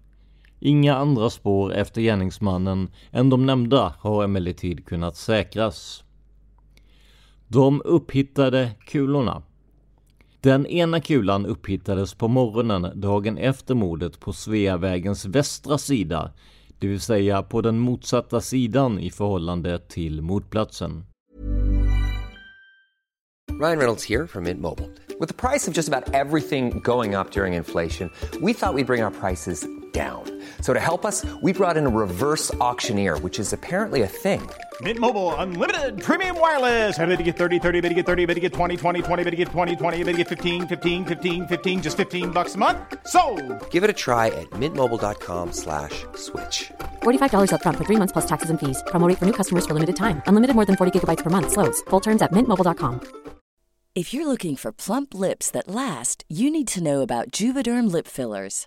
Inga 0.60 0.96
andra 0.96 1.30
spår 1.30 1.74
efter 1.74 2.00
gärningsmannen 2.00 2.88
än 3.10 3.30
de 3.30 3.46
nämnda 3.46 3.94
har 3.98 4.24
emellertid 4.24 4.86
kunnat 4.86 5.16
säkras. 5.16 6.04
De 7.48 7.82
upphittade 7.84 8.70
kulorna. 8.86 9.42
Den 10.40 10.66
ena 10.66 11.00
kulan 11.00 11.46
upphittades 11.46 12.14
på 12.14 12.28
morgonen 12.28 13.00
dagen 13.00 13.38
efter 13.38 13.74
mordet 13.74 14.20
på 14.20 14.32
Sveavägens 14.32 15.24
västra 15.24 15.78
sida, 15.78 16.32
det 16.78 16.86
vill 16.86 17.00
säga 17.00 17.42
på 17.42 17.60
den 17.60 17.78
motsatta 17.78 18.40
sidan 18.40 18.98
i 18.98 19.10
förhållande 19.10 19.78
till 19.78 20.22
mordplatsen. 20.22 21.04
Ryan 23.60 23.78
Reynolds 23.78 24.08
här 24.08 24.26
från 24.26 24.42
Mint 24.42 24.60
Mobile. 24.60 24.88
Med 25.20 25.36
priset 25.36 25.74
på 25.74 25.80
nästan 25.80 26.14
allt 26.14 26.42
som 26.48 26.70
går 26.80 27.20
upp 27.20 27.36
under 27.36 27.46
inflationen, 27.46 28.10
trodde 28.32 28.46
vi 28.46 28.52
att 28.52 28.74
vi 28.76 28.84
skulle 28.84 28.84
bring 28.84 29.02
våra 29.02 29.10
priser 29.10 29.85
down. 29.96 30.24
So 30.60 30.74
to 30.74 30.80
help 30.80 31.06
us, 31.06 31.24
we 31.40 31.52
brought 31.54 31.76
in 31.78 31.86
a 31.86 31.94
reverse 32.04 32.52
auctioneer, 32.68 33.18
which 33.20 33.38
is 33.38 33.54
apparently 33.54 34.02
a 34.02 34.06
thing. 34.24 34.42
Mint 34.82 34.98
Mobile 34.98 35.34
unlimited 35.36 36.02
premium 36.02 36.38
wireless. 36.38 36.98
Ready 36.98 37.16
to 37.16 37.22
get 37.22 37.36
30, 37.38 37.58
30, 37.58 37.80
bit 37.80 37.88
to 37.88 37.94
get 37.94 38.06
30, 38.06 38.26
bit 38.26 38.34
to 38.34 38.40
get 38.40 38.52
20, 38.52 38.76
20, 38.76 39.00
20, 39.00 39.24
bit 39.24 39.30
to 39.30 39.36
get 39.36 39.48
20, 39.48 39.76
20, 39.76 40.04
bit 40.04 40.12
to 40.12 40.18
get 40.18 40.28
15, 40.28 40.68
15, 40.68 41.04
15, 41.06 41.46
15 41.46 41.82
just 41.82 41.96
15 41.96 42.30
bucks 42.30 42.56
a 42.56 42.58
month. 42.58 42.78
So, 43.06 43.22
Give 43.70 43.84
it 43.84 43.88
a 43.96 43.98
try 44.06 44.26
at 44.26 44.50
mintmobile.com/switch. 44.60 46.04
slash 46.16 46.72
$45 47.02 47.52
up 47.54 47.62
front 47.62 47.78
for 47.78 47.84
3 47.84 47.96
months 47.96 48.12
plus 48.12 48.26
taxes 48.26 48.50
and 48.50 48.60
fees. 48.60 48.82
Promo 48.92 49.08
rate 49.08 49.18
for 49.18 49.24
new 49.24 49.36
customers 49.40 49.64
for 49.64 49.72
limited 49.72 49.96
time. 49.96 50.20
Unlimited 50.26 50.54
more 50.54 50.66
than 50.66 50.76
40 50.76 50.92
gigabytes 50.92 51.22
per 51.24 51.30
month 51.30 51.52
slows. 51.52 51.80
Full 51.90 52.00
terms 52.00 52.20
at 52.20 52.32
mintmobile.com. 52.32 53.00
If 53.96 54.12
you're 54.12 54.26
looking 54.26 54.56
for 54.56 54.72
plump 54.72 55.14
lips 55.14 55.50
that 55.52 55.68
last, 55.68 56.26
you 56.28 56.50
need 56.50 56.68
to 56.74 56.82
know 56.82 57.00
about 57.00 57.30
Juvederm 57.30 57.90
lip 57.90 58.06
fillers. 58.06 58.66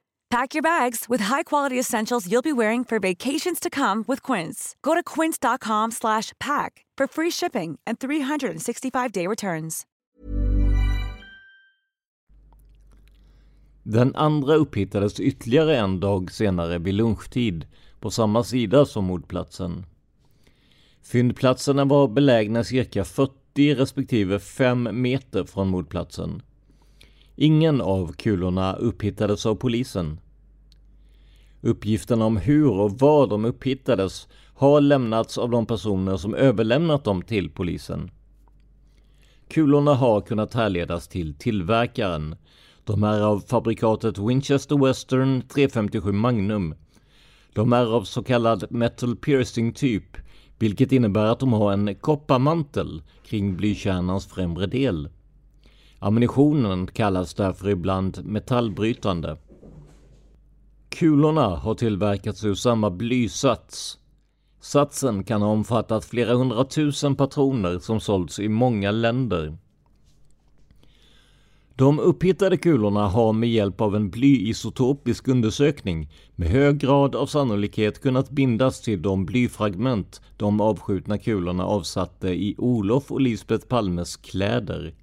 Pack 0.31 0.55
your 0.55 0.63
bags 0.63 1.09
with 1.09 1.23
high-quality 1.23 1.79
essentials 1.79 2.27
you'll 2.27 2.41
be 2.41 2.53
wearing 2.53 2.85
for 2.85 2.99
vacations 2.99 3.59
to 3.59 3.69
come 3.69 4.03
with 4.07 4.31
Quince. 4.31 4.75
Go 4.81 4.93
to 4.95 5.03
quince.com/pack 5.03 6.85
for 6.97 7.07
free 7.07 7.31
shipping 7.31 7.79
and 7.87 7.97
365-day 7.99 9.27
returns. 9.27 9.85
Den 13.83 14.15
andra 14.15 14.55
upphittades 14.55 15.19
ytterligare 15.19 15.77
en 15.77 15.99
dag 15.99 16.31
senare 16.31 16.79
vid 16.79 16.93
lunchtid 16.93 17.65
på 17.99 18.11
samma 18.11 18.43
sida 18.43 18.85
som 18.85 19.05
mordplatsen. 19.05 19.85
Fyndplatserna 21.03 21.85
var 21.85 22.07
belägna 22.07 22.63
cirka 22.63 23.03
40 23.03 23.75
respektive 23.75 24.39
5 24.39 24.89
meter 24.91 25.43
från 25.43 25.67
mordplatsen. 25.67 26.41
Ingen 27.35 27.81
av 27.81 28.13
kulorna 28.13 28.73
upphittades 28.73 29.45
av 29.45 29.55
polisen. 29.55 30.19
Uppgifterna 31.61 32.25
om 32.25 32.37
hur 32.37 32.71
och 32.71 32.99
var 32.99 33.27
de 33.27 33.45
upphittades 33.45 34.27
har 34.53 34.81
lämnats 34.81 35.37
av 35.37 35.49
de 35.49 35.65
personer 35.65 36.17
som 36.17 36.35
överlämnat 36.35 37.03
dem 37.03 37.21
till 37.21 37.49
polisen. 37.49 38.11
Kulorna 39.47 39.93
har 39.93 40.21
kunnat 40.21 40.53
härledas 40.53 41.07
till 41.07 41.33
tillverkaren. 41.33 42.35
De 42.83 43.03
är 43.03 43.21
av 43.21 43.39
fabrikatet 43.39 44.17
Winchester 44.17 44.85
Western 44.85 45.41
357 45.41 46.11
Magnum. 46.11 46.75
De 47.53 47.73
är 47.73 47.85
av 47.95 48.03
så 48.03 48.23
kallad 48.23 48.65
metal 48.69 49.15
piercing 49.15 49.73
typ, 49.73 50.17
vilket 50.59 50.91
innebär 50.91 51.25
att 51.25 51.39
de 51.39 51.53
har 51.53 51.73
en 51.73 51.95
kopparmantel 51.95 53.01
kring 53.25 53.57
blykärnans 53.57 54.27
främre 54.27 54.67
del. 54.67 55.09
Ammunitionen 56.03 56.87
kallas 56.87 57.33
därför 57.33 57.69
ibland 57.69 58.25
metallbrytande. 58.25 59.37
Kulorna 60.89 61.55
har 61.55 61.75
tillverkats 61.75 62.43
ur 62.43 62.55
samma 62.55 62.89
blysats. 62.89 63.97
Satsen 64.59 65.23
kan 65.23 65.41
ha 65.41 65.49
omfattat 65.49 66.05
flera 66.05 66.33
hundratusen 66.33 67.15
patroner 67.15 67.79
som 67.79 67.99
sålts 67.99 68.39
i 68.39 68.49
många 68.49 68.91
länder. 68.91 69.57
De 71.75 71.99
upphittade 71.99 72.57
kulorna 72.57 73.07
har 73.07 73.33
med 73.33 73.49
hjälp 73.49 73.81
av 73.81 73.95
en 73.95 74.09
blyisotopisk 74.09 75.27
undersökning 75.27 76.09
med 76.35 76.47
hög 76.49 76.77
grad 76.77 77.15
av 77.15 77.25
sannolikhet 77.25 78.01
kunnat 78.01 78.29
bindas 78.29 78.81
till 78.81 79.01
de 79.01 79.25
blyfragment 79.25 80.21
de 80.37 80.61
avskjutna 80.61 81.17
kulorna 81.17 81.65
avsatte 81.65 82.29
i 82.29 82.55
Olof 82.57 83.11
och 83.11 83.21
Lisbeth 83.21 83.67
Palmes 83.67 84.15
kläder. 84.15 84.93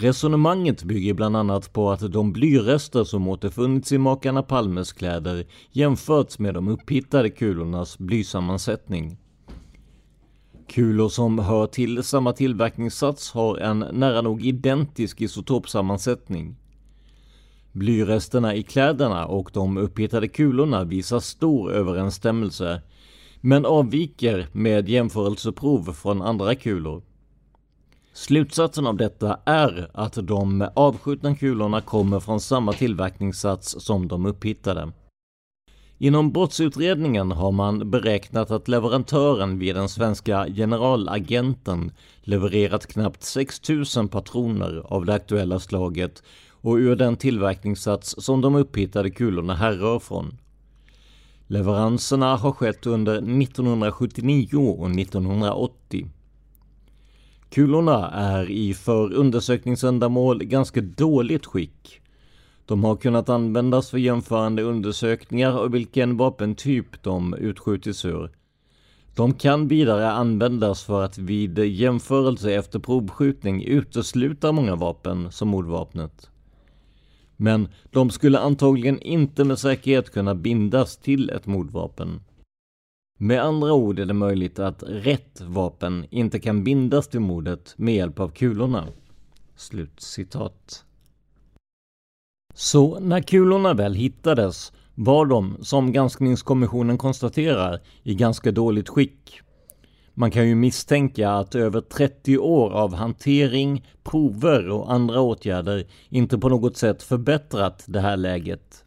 Resonemanget 0.00 0.84
bygger 0.84 1.14
bland 1.14 1.36
annat 1.36 1.72
på 1.72 1.90
att 1.90 2.12
de 2.12 2.32
blyrester 2.32 3.04
som 3.04 3.28
återfunnits 3.28 3.92
i 3.92 3.98
makarna 3.98 4.42
Palmes 4.42 4.92
kläder 4.92 5.46
jämförts 5.70 6.38
med 6.38 6.54
de 6.54 6.68
upphittade 6.68 7.30
kulornas 7.30 7.98
blysammansättning. 7.98 9.18
Kulor 10.68 11.08
som 11.08 11.38
hör 11.38 11.66
till 11.66 12.02
samma 12.02 12.32
tillverkningssats 12.32 13.32
har 13.32 13.56
en 13.56 13.78
nära 13.78 14.22
nog 14.22 14.46
identisk 14.46 15.20
isotopsammansättning. 15.20 16.56
Blyresterna 17.72 18.54
i 18.54 18.62
kläderna 18.62 19.26
och 19.26 19.50
de 19.52 19.76
upphittade 19.76 20.28
kulorna 20.28 20.84
visar 20.84 21.20
stor 21.20 21.72
överensstämmelse, 21.72 22.82
men 23.40 23.66
avviker 23.66 24.48
med 24.52 24.88
jämförelseprov 24.88 25.92
från 25.92 26.22
andra 26.22 26.54
kulor. 26.54 27.02
Slutsatsen 28.12 28.86
av 28.86 28.96
detta 28.96 29.38
är 29.44 29.90
att 29.94 30.18
de 30.26 30.68
avskjutna 30.74 31.36
kulorna 31.36 31.80
kommer 31.80 32.20
från 32.20 32.40
samma 32.40 32.72
tillverkningssats 32.72 33.76
som 33.78 34.08
de 34.08 34.26
upphittade. 34.26 34.92
Inom 35.98 36.32
brottsutredningen 36.32 37.32
har 37.32 37.52
man 37.52 37.90
beräknat 37.90 38.50
att 38.50 38.68
leverantören 38.68 39.58
vid 39.58 39.74
den 39.74 39.88
svenska 39.88 40.46
generalagenten 40.46 41.92
levererat 42.20 42.86
knappt 42.86 43.22
6000 43.22 44.08
patroner 44.08 44.82
av 44.84 45.04
det 45.04 45.14
aktuella 45.14 45.58
slaget 45.58 46.22
och 46.50 46.74
ur 46.74 46.96
den 46.96 47.16
tillverkningssats 47.16 48.14
som 48.18 48.40
de 48.40 48.54
upphittade 48.54 49.10
kulorna 49.10 49.54
härrör 49.54 49.98
från. 49.98 50.38
Leveranserna 51.46 52.36
har 52.36 52.52
skett 52.52 52.86
under 52.86 53.14
1979 53.14 54.56
och 54.56 54.90
1980. 54.90 56.06
Kulorna 57.50 58.10
är 58.10 58.50
i 58.50 58.74
för 58.74 59.12
undersökningsändamål 59.12 60.44
ganska 60.44 60.80
dåligt 60.80 61.46
skick. 61.46 62.00
De 62.66 62.84
har 62.84 62.96
kunnat 62.96 63.28
användas 63.28 63.90
för 63.90 63.98
jämförande 63.98 64.62
undersökningar 64.62 65.52
av 65.58 65.70
vilken 65.70 66.16
vapentyp 66.16 67.02
de 67.02 67.34
utskjutits 67.34 68.04
ur. 68.04 68.30
De 69.14 69.34
kan 69.34 69.68
vidare 69.68 70.10
användas 70.10 70.84
för 70.84 71.02
att 71.02 71.18
vid 71.18 71.58
jämförelse 71.58 72.54
efter 72.54 72.78
provskjutning 72.78 73.64
utesluta 73.64 74.52
många 74.52 74.76
vapen 74.76 75.32
som 75.32 75.48
mordvapnet. 75.48 76.30
Men 77.36 77.68
de 77.90 78.10
skulle 78.10 78.38
antagligen 78.38 78.98
inte 78.98 79.44
med 79.44 79.58
säkerhet 79.58 80.10
kunna 80.10 80.34
bindas 80.34 80.96
till 80.96 81.30
ett 81.30 81.46
mordvapen. 81.46 82.20
Med 83.22 83.42
andra 83.42 83.72
ord 83.72 83.98
är 83.98 84.06
det 84.06 84.14
möjligt 84.14 84.58
att 84.58 84.82
rätt 84.86 85.40
vapen 85.40 86.06
inte 86.10 86.38
kan 86.38 86.64
bindas 86.64 87.08
till 87.08 87.20
mordet 87.20 87.74
med 87.76 87.94
hjälp 87.94 88.20
av 88.20 88.28
kulorna. 88.28 88.86
Slut 89.56 90.00
citat. 90.00 90.84
Så 92.54 93.00
när 93.00 93.20
kulorna 93.20 93.74
väl 93.74 93.94
hittades 93.94 94.72
var 94.94 95.26
de, 95.26 95.56
som 95.60 95.92
granskningskommissionen 95.92 96.98
konstaterar, 96.98 97.80
i 98.02 98.14
ganska 98.14 98.52
dåligt 98.52 98.88
skick. 98.88 99.40
Man 100.14 100.30
kan 100.30 100.48
ju 100.48 100.54
misstänka 100.54 101.30
att 101.30 101.54
över 101.54 101.80
30 101.80 102.38
år 102.38 102.70
av 102.70 102.94
hantering, 102.94 103.86
prover 104.02 104.68
och 104.68 104.92
andra 104.92 105.20
åtgärder 105.20 105.86
inte 106.08 106.38
på 106.38 106.48
något 106.48 106.76
sätt 106.76 107.02
förbättrat 107.02 107.84
det 107.86 108.00
här 108.00 108.16
läget. 108.16 108.84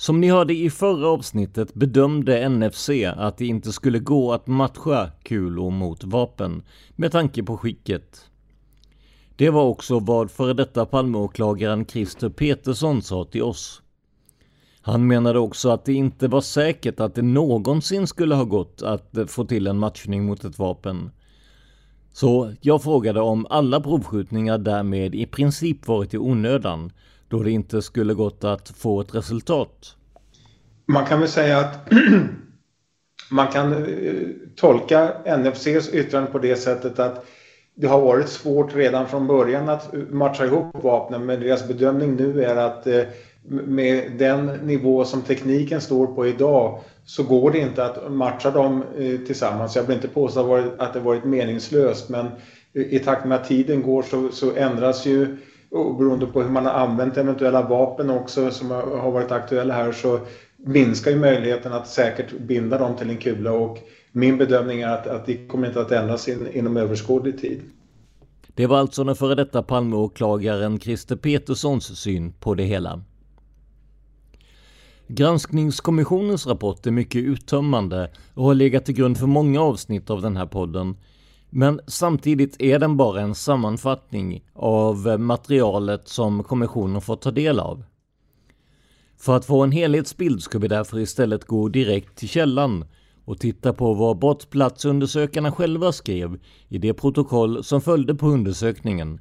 Som 0.00 0.20
ni 0.20 0.30
hörde 0.30 0.54
i 0.54 0.70
förra 0.70 1.08
avsnittet 1.08 1.74
bedömde 1.74 2.48
NFC 2.48 2.90
att 3.16 3.38
det 3.38 3.46
inte 3.46 3.72
skulle 3.72 3.98
gå 3.98 4.32
att 4.32 4.46
matcha 4.46 5.10
kulor 5.22 5.70
mot 5.70 6.04
vapen 6.04 6.62
med 6.96 7.12
tanke 7.12 7.42
på 7.42 7.56
skicket. 7.56 8.26
Det 9.36 9.50
var 9.50 9.62
också 9.62 9.98
vad 9.98 10.30
före 10.30 10.54
detta 10.54 10.86
Palmeåklagaren 10.86 11.86
Christer 11.86 12.28
Petersson 12.28 13.02
sa 13.02 13.24
till 13.24 13.42
oss. 13.42 13.82
Han 14.80 15.06
menade 15.06 15.38
också 15.38 15.70
att 15.70 15.84
det 15.84 15.94
inte 15.94 16.28
var 16.28 16.40
säkert 16.40 17.00
att 17.00 17.14
det 17.14 17.22
någonsin 17.22 18.06
skulle 18.06 18.34
ha 18.34 18.44
gått 18.44 18.82
att 18.82 19.16
få 19.26 19.44
till 19.44 19.66
en 19.66 19.78
matchning 19.78 20.24
mot 20.24 20.44
ett 20.44 20.58
vapen. 20.58 21.10
Så 22.12 22.52
jag 22.60 22.82
frågade 22.82 23.20
om 23.20 23.46
alla 23.50 23.80
provskjutningar 23.80 24.58
därmed 24.58 25.14
i 25.14 25.26
princip 25.26 25.86
varit 25.88 26.14
i 26.14 26.18
onödan 26.18 26.92
då 27.30 27.42
det 27.42 27.50
inte 27.50 27.82
skulle 27.82 28.14
gått 28.14 28.44
att 28.44 28.68
få 28.68 29.00
ett 29.00 29.14
resultat. 29.14 29.96
Man 30.86 31.06
kan 31.06 31.20
väl 31.20 31.28
säga 31.28 31.58
att 31.58 31.88
man 33.30 33.46
kan 33.46 33.72
eh, 33.72 34.14
tolka 34.56 35.12
NFCs 35.38 35.94
yttrande 35.94 36.30
på 36.30 36.38
det 36.38 36.56
sättet 36.56 36.98
att 36.98 37.26
det 37.74 37.86
har 37.86 38.00
varit 38.00 38.28
svårt 38.28 38.74
redan 38.74 39.08
från 39.08 39.26
början 39.26 39.68
att 39.68 39.94
matcha 40.10 40.44
ihop 40.44 40.84
vapnen 40.84 41.26
men 41.26 41.40
deras 41.40 41.68
bedömning 41.68 42.16
nu 42.16 42.44
är 42.44 42.56
att 42.56 42.86
eh, 42.86 43.02
med 43.48 44.12
den 44.18 44.46
nivå 44.46 45.04
som 45.04 45.22
tekniken 45.22 45.80
står 45.80 46.06
på 46.06 46.26
idag 46.26 46.80
så 47.04 47.22
går 47.22 47.50
det 47.50 47.58
inte 47.58 47.84
att 47.84 48.12
matcha 48.12 48.50
dem 48.50 48.84
eh, 48.98 49.20
tillsammans. 49.26 49.76
Jag 49.76 49.82
vill 49.82 49.96
inte 49.96 50.08
påstå 50.08 50.70
att 50.78 50.92
det 50.92 51.00
varit 51.00 51.24
meningslöst 51.24 52.08
men 52.08 52.26
i 52.72 52.98
takt 52.98 53.26
med 53.26 53.40
att 53.40 53.48
tiden 53.48 53.82
går 53.82 54.02
så, 54.02 54.28
så 54.28 54.54
ändras 54.54 55.06
ju 55.06 55.36
och 55.70 55.96
beroende 55.96 56.26
på 56.26 56.42
hur 56.42 56.50
man 56.50 56.66
har 56.66 56.72
använt 56.72 57.16
eventuella 57.16 57.62
vapen 57.62 58.10
också 58.10 58.50
som 58.50 58.70
har 58.70 59.10
varit 59.10 59.30
aktuella 59.30 59.74
här 59.74 59.92
så 59.92 60.20
minskar 60.56 61.10
ju 61.10 61.18
möjligheten 61.18 61.72
att 61.72 61.88
säkert 61.88 62.38
binda 62.38 62.78
dem 62.78 62.96
till 62.96 63.10
en 63.10 63.16
kula 63.16 63.52
och 63.52 63.78
min 64.12 64.38
bedömning 64.38 64.80
är 64.80 64.88
att, 64.88 65.06
att 65.06 65.26
det 65.26 65.48
kommer 65.48 65.66
inte 65.68 65.80
att 65.80 65.92
ändras 65.92 66.28
in, 66.28 66.48
inom 66.52 66.76
överskådlig 66.76 67.40
tid. 67.40 67.60
Det 68.54 68.66
var 68.66 68.78
alltså 68.78 69.04
den 69.04 69.16
före 69.16 69.34
detta 69.34 69.62
Palmeåklagaren 69.62 70.80
Christer 70.80 71.16
Peterssons 71.16 71.98
syn 71.98 72.32
på 72.32 72.54
det 72.54 72.62
hela. 72.62 73.02
Granskningskommissionens 75.06 76.46
rapport 76.46 76.86
är 76.86 76.90
mycket 76.90 77.22
uttömmande 77.22 78.10
och 78.34 78.44
har 78.44 78.54
legat 78.54 78.84
till 78.84 78.94
grund 78.94 79.18
för 79.18 79.26
många 79.26 79.60
avsnitt 79.60 80.10
av 80.10 80.22
den 80.22 80.36
här 80.36 80.46
podden. 80.46 80.96
Men 81.50 81.80
samtidigt 81.86 82.62
är 82.62 82.78
den 82.78 82.96
bara 82.96 83.20
en 83.20 83.34
sammanfattning 83.34 84.44
av 84.52 85.20
materialet 85.20 86.08
som 86.08 86.44
kommissionen 86.44 87.00
fått 87.00 87.22
ta 87.22 87.30
del 87.30 87.60
av. 87.60 87.84
För 89.18 89.36
att 89.36 89.44
få 89.44 89.62
en 89.62 89.72
helhetsbild 89.72 90.42
ska 90.42 90.58
vi 90.58 90.68
därför 90.68 90.98
istället 90.98 91.44
gå 91.44 91.68
direkt 91.68 92.16
till 92.16 92.28
källan 92.28 92.84
och 93.24 93.38
titta 93.38 93.72
på 93.72 93.94
vad 93.94 94.18
brottsplatsundersökarna 94.18 95.52
själva 95.52 95.92
skrev 95.92 96.38
i 96.68 96.78
det 96.78 96.94
protokoll 96.94 97.64
som 97.64 97.80
följde 97.80 98.14
på 98.14 98.26
undersökningen. 98.26 99.20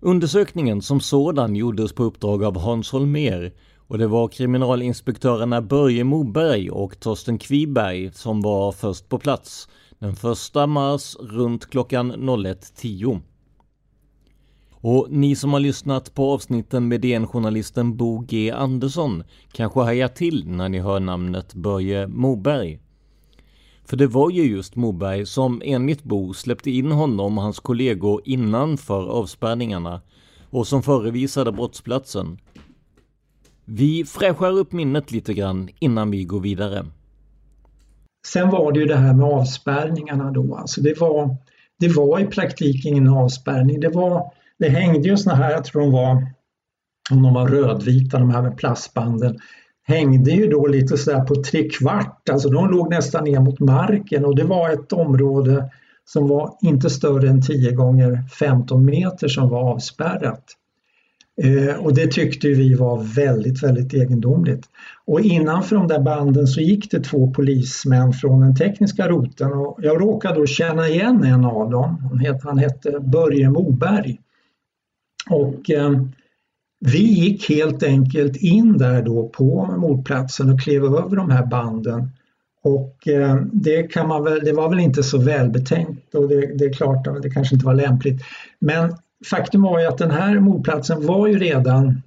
Undersökningen 0.00 0.82
som 0.82 1.00
sådan 1.00 1.56
gjordes 1.56 1.92
på 1.92 2.04
uppdrag 2.04 2.44
av 2.44 2.58
Hans 2.58 2.92
Holmér 2.92 3.52
och 3.88 3.98
det 3.98 4.06
var 4.06 4.28
kriminalinspektörerna 4.28 5.62
Börje 5.62 6.04
Moberg 6.04 6.70
och 6.70 7.00
Torsten 7.00 7.38
Kviberg 7.38 8.12
som 8.12 8.40
var 8.40 8.72
först 8.72 9.08
på 9.08 9.18
plats 9.18 9.68
den 9.98 10.12
1 10.12 10.68
mars 10.68 11.16
runt 11.20 11.66
klockan 11.70 12.12
01.10. 12.12 13.20
Och 14.70 15.06
ni 15.10 15.36
som 15.36 15.52
har 15.52 15.60
lyssnat 15.60 16.14
på 16.14 16.30
avsnitten 16.30 16.88
med 16.88 17.00
DN-journalisten 17.00 17.96
Bo 17.96 18.18
G 18.18 18.50
Andersson 18.50 19.22
kanske 19.52 19.80
hajar 19.80 20.08
till 20.08 20.48
när 20.48 20.68
ni 20.68 20.78
hör 20.78 21.00
namnet 21.00 21.54
Börje 21.54 22.06
Moberg. 22.06 22.80
För 23.84 23.96
det 23.96 24.06
var 24.06 24.30
ju 24.30 24.42
just 24.42 24.76
Moberg 24.76 25.26
som 25.26 25.62
enligt 25.64 26.02
Bo 26.02 26.34
släppte 26.34 26.70
in 26.70 26.92
honom 26.92 27.38
och 27.38 27.44
hans 27.44 27.60
kollegor 27.60 28.22
innanför 28.24 29.06
avspärrningarna 29.06 30.00
och 30.50 30.66
som 30.66 30.82
förevisade 30.82 31.52
brottsplatsen. 31.52 32.38
Vi 33.64 34.04
fräschar 34.04 34.52
upp 34.52 34.72
minnet 34.72 35.10
lite 35.12 35.34
grann 35.34 35.68
innan 35.78 36.10
vi 36.10 36.24
går 36.24 36.40
vidare. 36.40 36.86
Sen 38.26 38.50
var 38.50 38.72
det 38.72 38.80
ju 38.80 38.86
det 38.86 38.96
här 38.96 39.14
med 39.14 39.26
avspärrningarna 39.26 40.30
då. 40.30 40.56
Alltså 40.56 40.80
det, 40.80 41.00
var, 41.00 41.36
det 41.78 41.88
var 41.88 42.20
i 42.20 42.26
praktiken 42.26 42.92
ingen 42.92 43.08
avspärrning. 43.08 43.80
Det, 43.80 43.88
var, 43.88 44.32
det 44.58 44.68
hängde 44.68 45.08
ju 45.08 45.16
såna 45.16 45.36
här, 45.36 45.50
jag 45.50 45.64
tror 45.64 45.82
de 45.82 45.92
var, 45.92 46.26
om 47.10 47.22
de 47.22 47.34
var 47.34 47.48
rödvita, 47.48 48.18
de 48.18 48.30
här 48.30 48.42
med 48.42 48.56
plastbanden, 48.56 49.38
hängde 49.82 50.30
ju 50.30 50.46
då 50.46 50.66
lite 50.66 50.96
sådär 50.96 51.20
på 51.20 51.42
trekvart, 51.42 52.28
alltså 52.28 52.48
de 52.48 52.70
låg 52.70 52.90
nästan 52.90 53.24
ner 53.24 53.40
mot 53.40 53.60
marken 53.60 54.24
och 54.24 54.36
det 54.36 54.44
var 54.44 54.70
ett 54.70 54.92
område 54.92 55.70
som 56.04 56.28
var 56.28 56.56
inte 56.62 56.90
större 56.90 57.28
än 57.28 57.42
10 57.42 57.72
gånger 57.72 58.22
15 58.38 58.84
meter 58.84 59.28
som 59.28 59.48
var 59.48 59.72
avspärrat. 59.72 60.44
Eh, 61.42 61.76
och 61.76 61.94
det 61.94 62.06
tyckte 62.06 62.48
vi 62.48 62.74
var 62.74 63.02
väldigt, 63.02 63.62
väldigt 63.62 63.94
egendomligt. 63.94 64.66
Och 65.04 65.20
innanför 65.20 65.76
de 65.76 65.88
där 65.88 66.00
banden 66.00 66.46
så 66.46 66.60
gick 66.60 66.90
det 66.90 67.00
två 67.00 67.32
polismän 67.32 68.12
från 68.12 68.40
den 68.40 68.56
tekniska 68.56 69.08
roten 69.08 69.52
och 69.52 69.78
jag 69.82 70.00
råkade 70.00 70.34
då 70.34 70.46
känna 70.46 70.88
igen 70.88 71.24
en 71.24 71.44
av 71.44 71.70
dem. 71.70 72.08
Han 72.08 72.18
hette, 72.18 72.48
han 72.48 72.58
hette 72.58 73.00
Börje 73.00 73.50
Moberg. 73.50 74.20
Och 75.30 75.70
eh, 75.70 75.92
vi 76.80 77.02
gick 77.02 77.48
helt 77.48 77.82
enkelt 77.82 78.36
in 78.36 78.78
där 78.78 79.02
då 79.02 79.28
på 79.28 79.74
mordplatsen 79.78 80.52
och 80.52 80.60
klev 80.60 80.84
över 80.84 81.16
de 81.16 81.30
här 81.30 81.46
banden. 81.46 82.10
Och 82.62 83.08
eh, 83.08 83.36
det, 83.52 83.82
kan 83.82 84.08
man 84.08 84.24
väl, 84.24 84.40
det 84.44 84.52
var 84.52 84.68
väl 84.68 84.80
inte 84.80 85.02
så 85.02 85.18
välbetänkt 85.18 86.14
och 86.14 86.28
det, 86.28 86.58
det 86.58 86.64
är 86.64 86.72
klart 86.72 87.06
att 87.06 87.22
det 87.22 87.30
kanske 87.30 87.54
inte 87.54 87.66
var 87.66 87.74
lämpligt. 87.74 88.22
Men 88.58 88.94
faktum 89.26 89.62
var 89.62 89.80
ju 89.80 89.86
att 89.86 89.98
den 89.98 90.10
här 90.10 90.40
mordplatsen 90.40 91.06
var 91.06 91.26
ju 91.26 91.38
redan, 91.38 92.02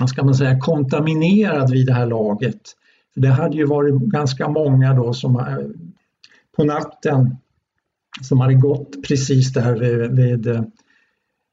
vad 0.00 0.08
ska 0.08 0.24
man 0.24 0.34
säga, 0.34 0.60
kontaminerad 0.60 1.70
vid 1.70 1.86
det 1.86 1.92
här 1.92 2.06
laget. 2.06 2.60
För 3.14 3.20
det 3.20 3.28
hade 3.28 3.56
ju 3.56 3.66
varit 3.66 3.94
ganska 3.94 4.48
många 4.48 4.94
då 4.94 5.12
som 5.12 5.36
eh, 5.36 5.58
på 6.56 6.64
natten 6.64 7.36
som 8.22 8.40
hade 8.40 8.54
gått 8.54 9.08
precis 9.08 9.52
där 9.52 9.74
vid, 9.74 10.10
vid 10.10 10.46
eh, 10.46 10.62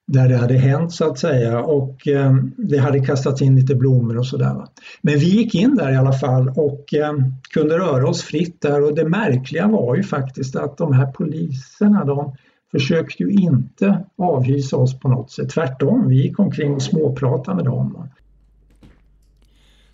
där 0.08 0.30
det 0.30 0.38
hade 0.38 0.54
hänt 0.54 0.94
så 0.94 1.12
att 1.12 1.20
säga 1.20 1.60
och 1.60 2.08
eh, 2.08 2.34
det 2.58 2.78
hade 2.78 3.00
kastats 3.00 3.42
in 3.42 3.56
lite 3.56 3.76
blommor 3.76 4.18
och 4.18 4.28
sådär. 4.28 4.66
Men 5.02 5.14
vi 5.14 5.26
gick 5.26 5.56
in 5.56 5.76
där 5.76 5.92
i 5.92 5.96
alla 5.96 6.14
fall 6.14 6.50
och 6.50 6.94
eh, 6.94 7.14
kunde 7.54 7.78
röra 7.78 8.10
oss 8.10 8.22
fritt 8.22 8.62
där 8.62 8.84
och 8.84 8.96
det 8.96 9.10
märkliga 9.10 9.68
var 9.68 9.96
ju 9.96 10.04
faktiskt 10.04 10.56
att 10.56 10.78
de 10.78 10.94
här 10.94 11.12
poliserna 11.12 12.06
de 12.06 12.36
försökte 12.74 13.24
ju 13.24 13.32
inte 13.32 14.06
avhysa 14.18 14.78
oss 14.78 15.00
på 15.00 15.10
något 15.10 15.32
sätt. 15.32 15.50
Tvärtom, 15.50 16.08
vi 16.08 16.24
gick 16.24 16.40
omkring 16.40 16.74
och 16.74 16.82
småpratade 16.82 17.56
med 17.56 17.66
dem. 17.66 18.08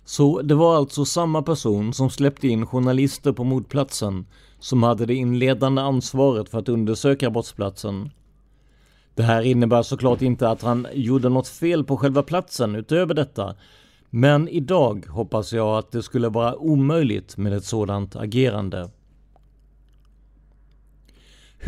Så 0.04 0.42
det 0.42 0.54
var 0.54 0.76
alltså 0.76 1.04
samma 1.04 1.42
person 1.42 1.92
som 1.92 2.10
släppte 2.10 2.48
in 2.48 2.66
journalister 2.66 3.32
på 3.32 3.44
mordplatsen 3.44 4.26
som 4.58 4.82
hade 4.82 5.06
det 5.06 5.14
inledande 5.14 5.82
ansvaret 5.82 6.48
för 6.48 6.58
att 6.58 6.68
undersöka 6.68 7.30
brottsplatsen. 7.30 8.10
Det 9.14 9.22
här 9.22 9.42
innebär 9.42 9.82
såklart 9.82 10.22
inte 10.22 10.48
att 10.48 10.62
han 10.62 10.86
gjorde 10.92 11.28
något 11.28 11.48
fel 11.48 11.84
på 11.84 11.96
själva 11.96 12.22
platsen 12.22 12.74
utöver 12.74 13.14
detta. 13.14 13.54
Men 14.10 14.48
idag 14.48 15.06
hoppas 15.08 15.52
jag 15.52 15.78
att 15.78 15.92
det 15.92 16.02
skulle 16.02 16.28
vara 16.28 16.56
omöjligt 16.56 17.36
med 17.36 17.52
ett 17.52 17.64
sådant 17.64 18.16
agerande. 18.16 18.90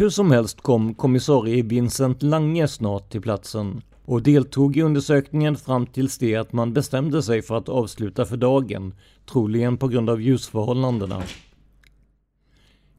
Hur 0.03 0.11
som 0.11 0.31
helst 0.31 0.61
kom 0.61 0.95
kommissarie 0.95 1.63
Vincent 1.63 2.23
Lange 2.23 2.69
snart 2.69 3.11
till 3.11 3.21
platsen 3.21 3.83
och 4.05 4.23
deltog 4.23 4.77
i 4.77 4.83
undersökningen 4.83 5.57
fram 5.57 5.87
tills 5.87 6.19
det 6.19 6.37
att 6.37 6.53
man 6.53 6.73
bestämde 6.73 7.23
sig 7.23 7.43
för 7.43 7.59
att 7.59 7.69
avsluta 7.69 8.25
för 8.25 8.37
dagen, 8.37 8.95
troligen 9.33 9.77
på 9.77 9.89
grund 9.89 10.11
av 10.11 10.21
ljusförhållandena. 10.21 11.23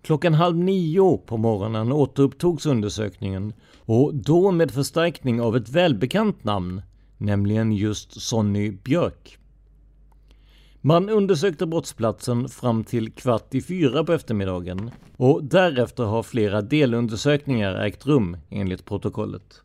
Klockan 0.01 0.33
halv 0.33 0.57
nio 0.57 1.17
på 1.17 1.37
morgonen 1.37 1.91
återupptogs 1.91 2.65
undersökningen 2.65 3.53
och 3.77 4.15
då 4.15 4.51
med 4.51 4.71
förstärkning 4.71 5.41
av 5.41 5.57
ett 5.57 5.69
välbekant 5.69 6.43
namn, 6.43 6.81
nämligen 7.17 7.71
just 7.71 8.21
Sonny 8.21 8.71
Björk. 8.71 9.39
Man 10.85 11.09
undersökte 11.09 11.65
brottsplatsen 11.65 12.49
fram 12.49 12.83
till 12.83 13.11
kvart 13.11 13.55
i 13.55 13.61
fyra 13.61 14.03
på 14.03 14.13
eftermiddagen 14.13 14.91
och 15.17 15.43
därefter 15.43 16.03
har 16.03 16.23
flera 16.23 16.61
delundersökningar 16.61 17.75
ägt 17.75 18.05
rum 18.05 18.37
enligt 18.49 18.85
protokollet. 18.85 19.61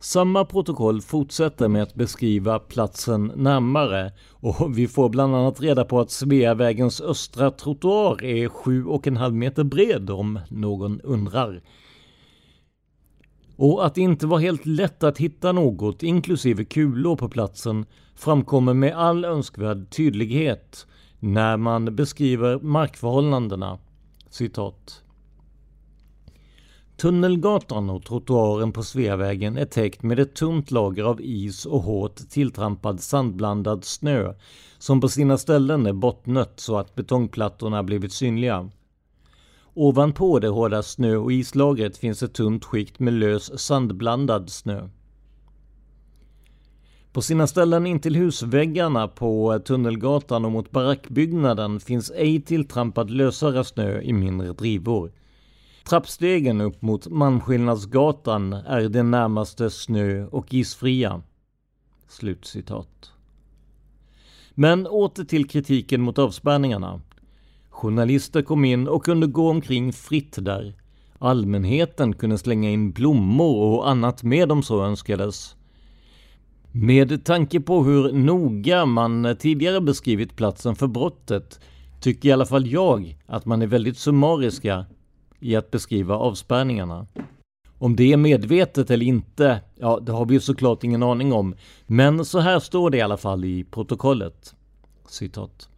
Samma 0.00 0.44
protokoll 0.44 1.00
fortsätter 1.02 1.68
med 1.68 1.82
att 1.82 1.94
beskriva 1.94 2.58
platsen 2.58 3.32
närmare 3.36 4.12
och 4.30 4.78
vi 4.78 4.88
får 4.88 5.08
bland 5.08 5.36
annat 5.36 5.60
reda 5.60 5.84
på 5.84 6.00
att 6.00 6.10
Sveavägens 6.10 7.00
östra 7.00 7.50
trottoar 7.50 8.24
är 8.24 8.48
7,5 8.48 9.30
meter 9.30 9.64
bred 9.64 10.10
om 10.10 10.40
någon 10.48 11.00
undrar. 11.00 11.62
Och 13.56 13.86
att 13.86 13.94
det 13.94 14.00
inte 14.00 14.26
var 14.26 14.38
helt 14.38 14.66
lätt 14.66 15.02
att 15.02 15.18
hitta 15.18 15.52
något, 15.52 16.02
inklusive 16.02 16.64
kulor 16.64 17.16
på 17.16 17.28
platsen, 17.28 17.86
framkommer 18.14 18.74
med 18.74 18.96
all 18.96 19.24
önskvärd 19.24 19.90
tydlighet 19.90 20.86
när 21.18 21.56
man 21.56 21.96
beskriver 21.96 22.58
markförhållandena. 22.58 23.78
Citat. 24.30 25.02
Tunnelgatan 26.96 27.90
och 27.90 28.04
trottoaren 28.04 28.72
på 28.72 28.82
Sveavägen 28.82 29.56
är 29.56 29.64
täckt 29.64 30.02
med 30.02 30.18
ett 30.18 30.34
tunt 30.34 30.70
lager 30.70 31.04
av 31.04 31.20
is 31.20 31.66
och 31.66 31.82
hårt 31.82 32.16
tilltrampad 32.16 33.00
sandblandad 33.00 33.84
snö 33.84 34.34
som 34.78 35.00
på 35.00 35.08
sina 35.08 35.38
ställen 35.38 35.86
är 35.86 35.92
bottnött 35.92 36.60
så 36.60 36.76
att 36.76 36.94
betongplattorna 36.94 37.82
blivit 37.82 38.12
synliga. 38.12 38.70
Ovanpå 39.78 40.38
det 40.38 40.48
hårda 40.48 40.82
snö 40.82 41.16
och 41.16 41.32
islagret 41.32 41.96
finns 41.96 42.22
ett 42.22 42.34
tunt 42.34 42.64
skikt 42.64 42.98
med 42.98 43.14
lös 43.14 43.58
sandblandad 43.60 44.50
snö. 44.50 44.88
På 47.12 47.22
sina 47.22 47.46
ställen 47.46 47.86
intill 47.86 48.16
husväggarna 48.16 49.08
på 49.08 49.58
Tunnelgatan 49.64 50.44
och 50.44 50.52
mot 50.52 50.70
barackbyggnaden 50.70 51.80
finns 51.80 52.12
ej 52.14 52.40
tilltrampad 52.40 53.10
lösare 53.10 53.64
snö 53.64 54.00
i 54.00 54.12
mindre 54.12 54.52
drivor. 54.52 55.12
Trappstegen 55.88 56.60
upp 56.60 56.82
mot 56.82 57.08
Malmskillnadsgatan 57.08 58.52
är 58.52 58.88
det 58.88 59.02
närmaste 59.02 59.70
snö 59.70 60.26
och 60.26 60.54
isfria. 60.54 61.22
Slutcitat. 62.08 63.12
Men 64.54 64.86
åter 64.86 65.24
till 65.24 65.48
kritiken 65.48 66.00
mot 66.00 66.18
avspärrningarna. 66.18 67.00
Journalister 67.76 68.42
kom 68.42 68.64
in 68.64 68.88
och 68.88 69.04
kunde 69.04 69.26
gå 69.26 69.50
omkring 69.50 69.92
fritt 69.92 70.36
där. 70.40 70.74
Allmänheten 71.18 72.12
kunde 72.12 72.38
slänga 72.38 72.70
in 72.70 72.92
blommor 72.92 73.56
och 73.56 73.90
annat 73.90 74.22
med 74.22 74.52
om 74.52 74.62
så 74.62 74.84
önskades. 74.84 75.56
Med 76.72 77.24
tanke 77.24 77.60
på 77.60 77.84
hur 77.84 78.12
noga 78.12 78.86
man 78.86 79.36
tidigare 79.38 79.80
beskrivit 79.80 80.36
platsen 80.36 80.74
för 80.74 80.86
brottet 80.86 81.60
tycker 82.00 82.28
i 82.28 82.32
alla 82.32 82.46
fall 82.46 82.66
jag 82.66 83.18
att 83.26 83.46
man 83.46 83.62
är 83.62 83.66
väldigt 83.66 83.98
summariska 83.98 84.86
i 85.40 85.56
att 85.56 85.70
beskriva 85.70 86.14
avspärrningarna. 86.14 87.06
Om 87.78 87.96
det 87.96 88.12
är 88.12 88.16
medvetet 88.16 88.90
eller 88.90 89.06
inte, 89.06 89.60
ja 89.74 90.00
det 90.02 90.12
har 90.12 90.26
vi 90.26 90.34
ju 90.34 90.40
såklart 90.40 90.84
ingen 90.84 91.02
aning 91.02 91.32
om. 91.32 91.54
Men 91.86 92.24
så 92.24 92.38
här 92.38 92.58
står 92.58 92.90
det 92.90 92.96
i 92.96 93.02
alla 93.02 93.16
fall 93.16 93.44
i 93.44 93.64
protokollet. 93.64 94.54
Citat. 95.08 95.68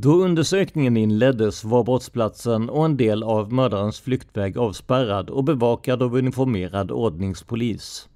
Då 0.00 0.12
undersökningen 0.12 0.96
inleddes 0.96 1.64
var 1.64 1.84
brottsplatsen 1.84 2.70
och 2.70 2.84
en 2.84 2.96
del 2.96 3.22
av 3.22 3.52
mördarens 3.52 4.00
flyktväg 4.00 4.58
avspärrad 4.58 5.30
och 5.30 5.44
bevakad 5.44 6.02
av 6.02 6.16
uniformerad 6.16 6.90
ordningspolis. 6.90 8.08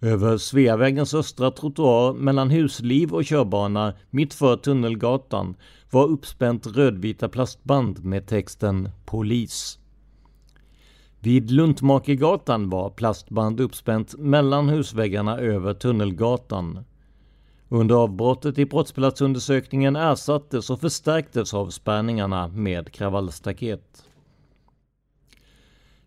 Över 0.00 0.38
Sveavägens 0.38 1.14
östra 1.14 1.50
trottoar 1.50 2.12
mellan 2.12 2.50
husliv 2.50 3.14
och 3.14 3.24
körbana 3.24 3.94
mitt 4.10 4.34
för 4.34 4.56
Tunnelgatan 4.56 5.56
var 5.90 6.06
uppspänt 6.06 6.66
rödvita 6.66 7.28
plastband 7.28 8.04
med 8.04 8.26
texten 8.26 8.88
Polis. 9.04 9.78
Vid 11.20 11.50
Luntmakegatan 11.50 12.70
var 12.70 12.90
plastband 12.90 13.60
uppspänt 13.60 14.14
mellan 14.18 14.68
husväggarna 14.68 15.38
över 15.38 15.74
Tunnelgatan. 15.74 16.84
Under 17.72 17.94
avbrottet 17.94 18.58
i 18.58 18.66
brottsplatsundersökningen 18.66 19.96
ersattes 19.96 20.70
och 20.70 20.80
förstärktes 20.80 21.54
avspärrningarna 21.54 22.48
med 22.48 22.92
kravallstaket. 22.92 24.04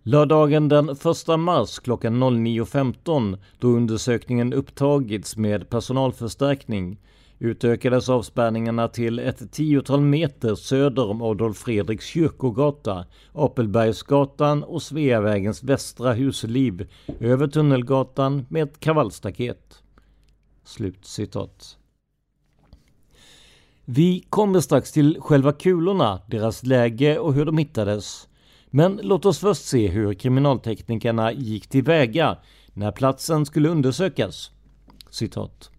Lördagen 0.04 0.69
den 0.69 0.89
1 0.89 0.99
mars 1.39 1.80
klockan 1.80 2.23
09.15 2.23 3.38
då 3.60 3.67
undersökningen 3.67 4.54
upptagits 4.54 5.38
med 5.38 5.69
personalförstärkning 5.69 6.99
utökades 7.39 8.10
avspärrningarna 8.10 8.88
till 8.88 9.19
ett 9.19 9.52
tiotal 9.52 10.02
meter 10.02 10.56
söder 10.56 11.10
om 11.10 11.21
Adolf 11.21 11.58
Fredriks 11.58 12.06
kyrkogata, 12.06 13.06
Apelbergsgatan 13.34 14.63
och 14.63 14.82
Sveavägens 14.82 15.63
västra 15.63 16.13
husliv 16.13 16.89
över 17.19 17.47
Tunnelgatan 17.47 18.45
med 18.49 18.63
ett 18.63 18.80
kravallstaket. 18.80 19.82
Slut 20.63 21.06
citat. 21.06 21.78
Vi 23.86 24.26
kommer 24.30 24.60
strax 24.60 24.91
till 24.91 25.17
själva 25.21 25.52
kulorna, 25.52 26.21
deras 26.28 26.63
läge 26.63 27.19
och 27.19 27.34
hur 27.34 27.45
de 27.45 27.58
hittades. 27.58 28.28
Men 28.67 28.99
låt 29.04 29.26
oss 29.26 29.39
först 29.39 29.65
se 29.65 29.88
hur 29.88 30.13
kriminalteknikerna 30.13 31.32
gick 31.32 31.67
tillväga 31.67 32.38
när 32.73 32.91
platsen 32.91 33.45
skulle 33.45 33.69
undersökas. 33.69 34.52
Citat. 35.10 35.72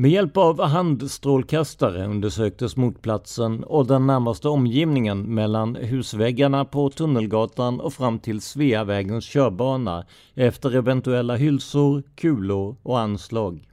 Med 0.00 0.10
hjälp 0.10 0.36
av 0.36 0.62
handstrålkastare 0.62 2.06
undersöktes 2.06 2.76
motplatsen 2.76 3.64
och 3.64 3.86
den 3.86 4.06
närmaste 4.06 4.48
omgivningen 4.48 5.34
mellan 5.34 5.76
husväggarna 5.76 6.64
på 6.64 6.90
Tunnelgatan 6.90 7.80
och 7.80 7.92
fram 7.92 8.18
till 8.18 8.40
Sveavägens 8.40 9.24
körbana 9.24 10.06
efter 10.34 10.76
eventuella 10.76 11.36
hylsor, 11.36 12.02
kulor 12.14 12.76
och 12.82 13.00
anslag. 13.00 13.68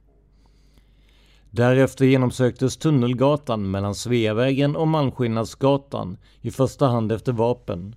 Därefter 1.50 2.04
genomsöktes 2.04 2.76
Tunnelgatan 2.76 3.70
mellan 3.70 3.94
Sveavägen 3.94 4.76
och 4.76 4.88
Malmskillnadsgatan, 4.88 6.16
i 6.40 6.50
första 6.50 6.86
hand 6.86 7.12
efter 7.12 7.32
vapen. 7.32 7.94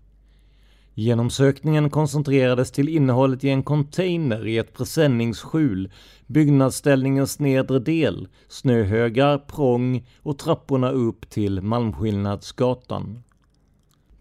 Genomsökningen 0.93 1.89
koncentrerades 1.89 2.71
till 2.71 2.89
innehållet 2.89 3.43
i 3.43 3.49
en 3.49 3.63
container 3.63 4.47
i 4.47 4.57
ett 4.57 4.73
presenningsskjul, 4.73 5.91
byggnadsställningens 6.27 7.39
nedre 7.39 7.79
del, 7.79 8.27
snöhögar, 8.47 9.37
prång 9.37 10.07
och 10.21 10.37
trapporna 10.37 10.91
upp 10.91 11.29
till 11.29 11.61
Malmskillnadsgatan. 11.61 13.23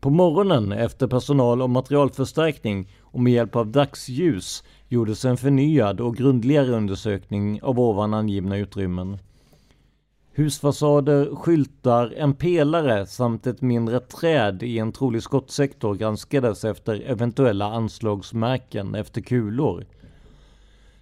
På 0.01 0.11
morgonen 0.11 0.73
efter 0.73 1.07
personal 1.07 1.63
och 1.63 1.71
materialförstärkning 1.71 2.93
och 3.01 3.21
med 3.21 3.33
hjälp 3.33 3.57
av 3.57 3.67
dagsljus 3.67 4.65
gjordes 4.89 5.25
en 5.25 5.37
förnyad 5.37 6.01
och 6.01 6.17
grundligare 6.17 6.71
undersökning 6.71 7.63
av 7.63 7.81
ovan 7.81 8.15
angivna 8.15 8.57
utrymmen. 8.57 9.19
Husfasader, 10.41 11.37
skyltar, 11.37 12.15
en 12.17 12.35
pelare 12.35 13.07
samt 13.07 13.47
ett 13.47 13.63
mindre 13.63 14.01
träd 14.01 14.63
i 14.63 14.79
en 14.79 14.93
trolig 14.93 15.23
skottsektor 15.23 15.95
granskades 15.95 16.65
efter 16.65 17.03
eventuella 17.07 17.67
anslagsmärken 17.67 18.95
efter 18.95 19.21
kulor. 19.21 19.87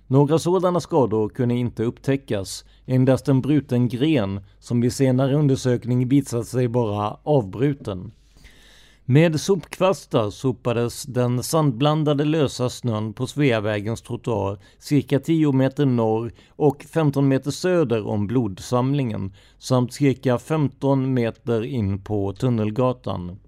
Några 0.06 0.38
sådana 0.38 0.80
skador 0.80 1.28
kunde 1.28 1.54
inte 1.54 1.84
upptäckas, 1.84 2.64
endast 2.86 3.28
en 3.28 3.40
bruten 3.40 3.88
gren 3.88 4.40
som 4.58 4.80
vid 4.80 4.92
senare 4.92 5.34
undersökning 5.34 6.08
visat 6.08 6.46
sig 6.46 6.66
vara 6.66 7.16
avbruten. 7.22 8.12
Med 9.10 9.40
sopkvastar 9.40 10.30
sopades 10.30 11.02
den 11.02 11.42
sandblandade 11.42 12.24
lösa 12.24 12.70
snön 12.70 13.12
på 13.12 13.26
Sveavägens 13.26 14.02
trottoar 14.02 14.58
cirka 14.78 15.20
10 15.20 15.52
meter 15.52 15.86
norr 15.86 16.32
och 16.48 16.82
15 16.82 17.28
meter 17.28 17.50
söder 17.50 18.06
om 18.06 18.26
blodsamlingen 18.26 19.34
samt 19.58 19.92
cirka 19.92 20.38
15 20.38 21.14
meter 21.14 21.64
in 21.64 22.02
på 22.04 22.32
Tunnelgatan. 22.32 23.38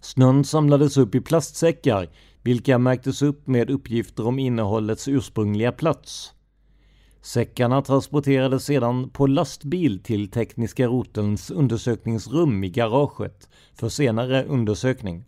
Snön 0.00 0.44
samlades 0.44 0.96
upp 0.96 1.14
i 1.14 1.20
plastsäckar 1.20 2.08
vilka 2.42 2.78
märktes 2.78 3.22
upp 3.22 3.46
med 3.46 3.70
uppgifter 3.70 4.26
om 4.26 4.38
innehållets 4.38 5.08
ursprungliga 5.08 5.72
plats. 5.72 6.32
Säckarna 7.26 7.82
transporterades 7.82 8.64
sedan 8.64 9.10
på 9.10 9.26
lastbil 9.26 10.02
till 10.02 10.30
tekniska 10.30 10.86
rotelns 10.86 11.50
undersökningsrum 11.50 12.64
i 12.64 12.68
garaget 12.68 13.48
för 13.74 13.88
senare 13.88 14.44
undersökning. 14.44 15.24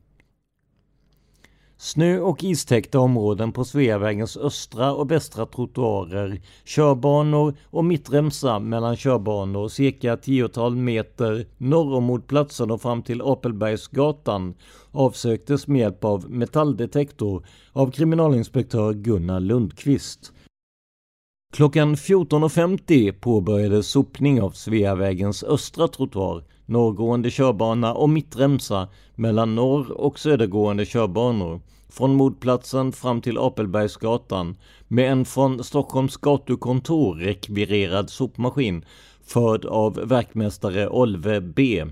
Snö 1.76 2.18
och 2.20 2.44
istäckta 2.44 3.00
områden 3.00 3.52
på 3.52 3.64
Sveavägens 3.64 4.36
östra 4.36 4.94
och 4.94 5.10
västra 5.10 5.46
trottoarer, 5.46 6.40
körbanor 6.64 7.54
och 7.64 7.84
mittremsa 7.84 8.58
mellan 8.58 8.96
körbanor 8.96 9.68
cirka 9.68 10.16
tiotal 10.16 10.76
meter 10.76 11.46
norr 11.56 11.94
om 11.94 12.04
motplatsen 12.04 12.70
och 12.70 12.82
fram 12.82 13.02
till 13.02 13.22
Apelbergsgatan 13.22 14.54
avsöktes 14.90 15.66
med 15.66 15.80
hjälp 15.80 16.04
av 16.04 16.30
metalldetektor 16.30 17.46
av 17.72 17.90
kriminalinspektör 17.90 18.92
Gunnar 18.92 19.40
Lundqvist 19.40 20.32
Klockan 21.52 21.94
14.50 21.94 23.12
påbörjades 23.12 23.88
sopning 23.88 24.42
av 24.42 24.50
Sveavägens 24.50 25.44
östra 25.44 25.88
trottoar, 25.88 26.44
norrgående 26.66 27.30
körbana 27.30 27.94
och 27.94 28.10
mittremsa 28.10 28.88
mellan 29.14 29.54
norr 29.54 29.92
och 29.92 30.18
södergående 30.18 30.86
körbanor 30.86 31.60
från 31.88 32.14
mordplatsen 32.14 32.92
fram 32.92 33.20
till 33.20 33.38
Apelbergsgatan 33.38 34.56
med 34.88 35.12
en 35.12 35.24
från 35.24 35.64
Stockholms 35.64 36.16
gatukontor 36.16 37.14
rekvirerad 37.14 38.10
sopmaskin 38.10 38.84
förd 39.26 39.64
av 39.64 39.94
verkmästare 39.94 40.88
Olve 40.88 41.40
B. 41.40 41.84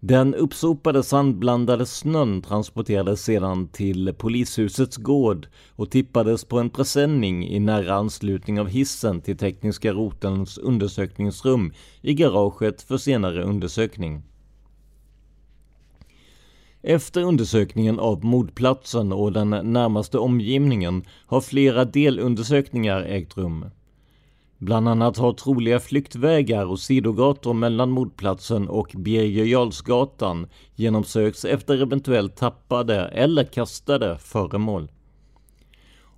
Den 0.00 0.34
uppsopade 0.34 1.02
sandblandade 1.02 1.86
snön 1.86 2.42
transporterades 2.42 3.24
sedan 3.24 3.68
till 3.68 4.14
polishusets 4.14 4.96
gård 4.96 5.48
och 5.70 5.90
tippades 5.90 6.44
på 6.44 6.58
en 6.58 6.70
presenning 6.70 7.48
i 7.48 7.60
nära 7.60 7.94
anslutning 7.94 8.60
av 8.60 8.68
hissen 8.68 9.20
till 9.20 9.38
tekniska 9.38 9.92
rotelns 9.92 10.58
undersökningsrum 10.58 11.72
i 12.00 12.14
garaget 12.14 12.82
för 12.82 12.96
senare 12.98 13.42
undersökning. 13.42 14.22
Efter 16.82 17.22
undersökningen 17.22 17.98
av 17.98 18.24
mordplatsen 18.24 19.12
och 19.12 19.32
den 19.32 19.50
närmaste 19.50 20.18
omgivningen 20.18 21.04
har 21.26 21.40
flera 21.40 21.84
delundersökningar 21.84 23.02
ägt 23.02 23.36
rum. 23.36 23.64
Bland 24.58 24.88
annat 24.88 25.16
har 25.16 25.32
troliga 25.32 25.80
flyktvägar 25.80 26.66
och 26.66 26.80
sidogator 26.80 27.54
mellan 27.54 27.90
mordplatsen 27.90 28.68
och 28.68 28.92
Birger 28.94 29.44
Jarlsgatan 29.44 30.46
genomsökts 30.74 31.44
efter 31.44 31.82
eventuellt 31.82 32.36
tappade 32.36 33.08
eller 33.08 33.44
kastade 33.44 34.18
föremål. 34.18 34.90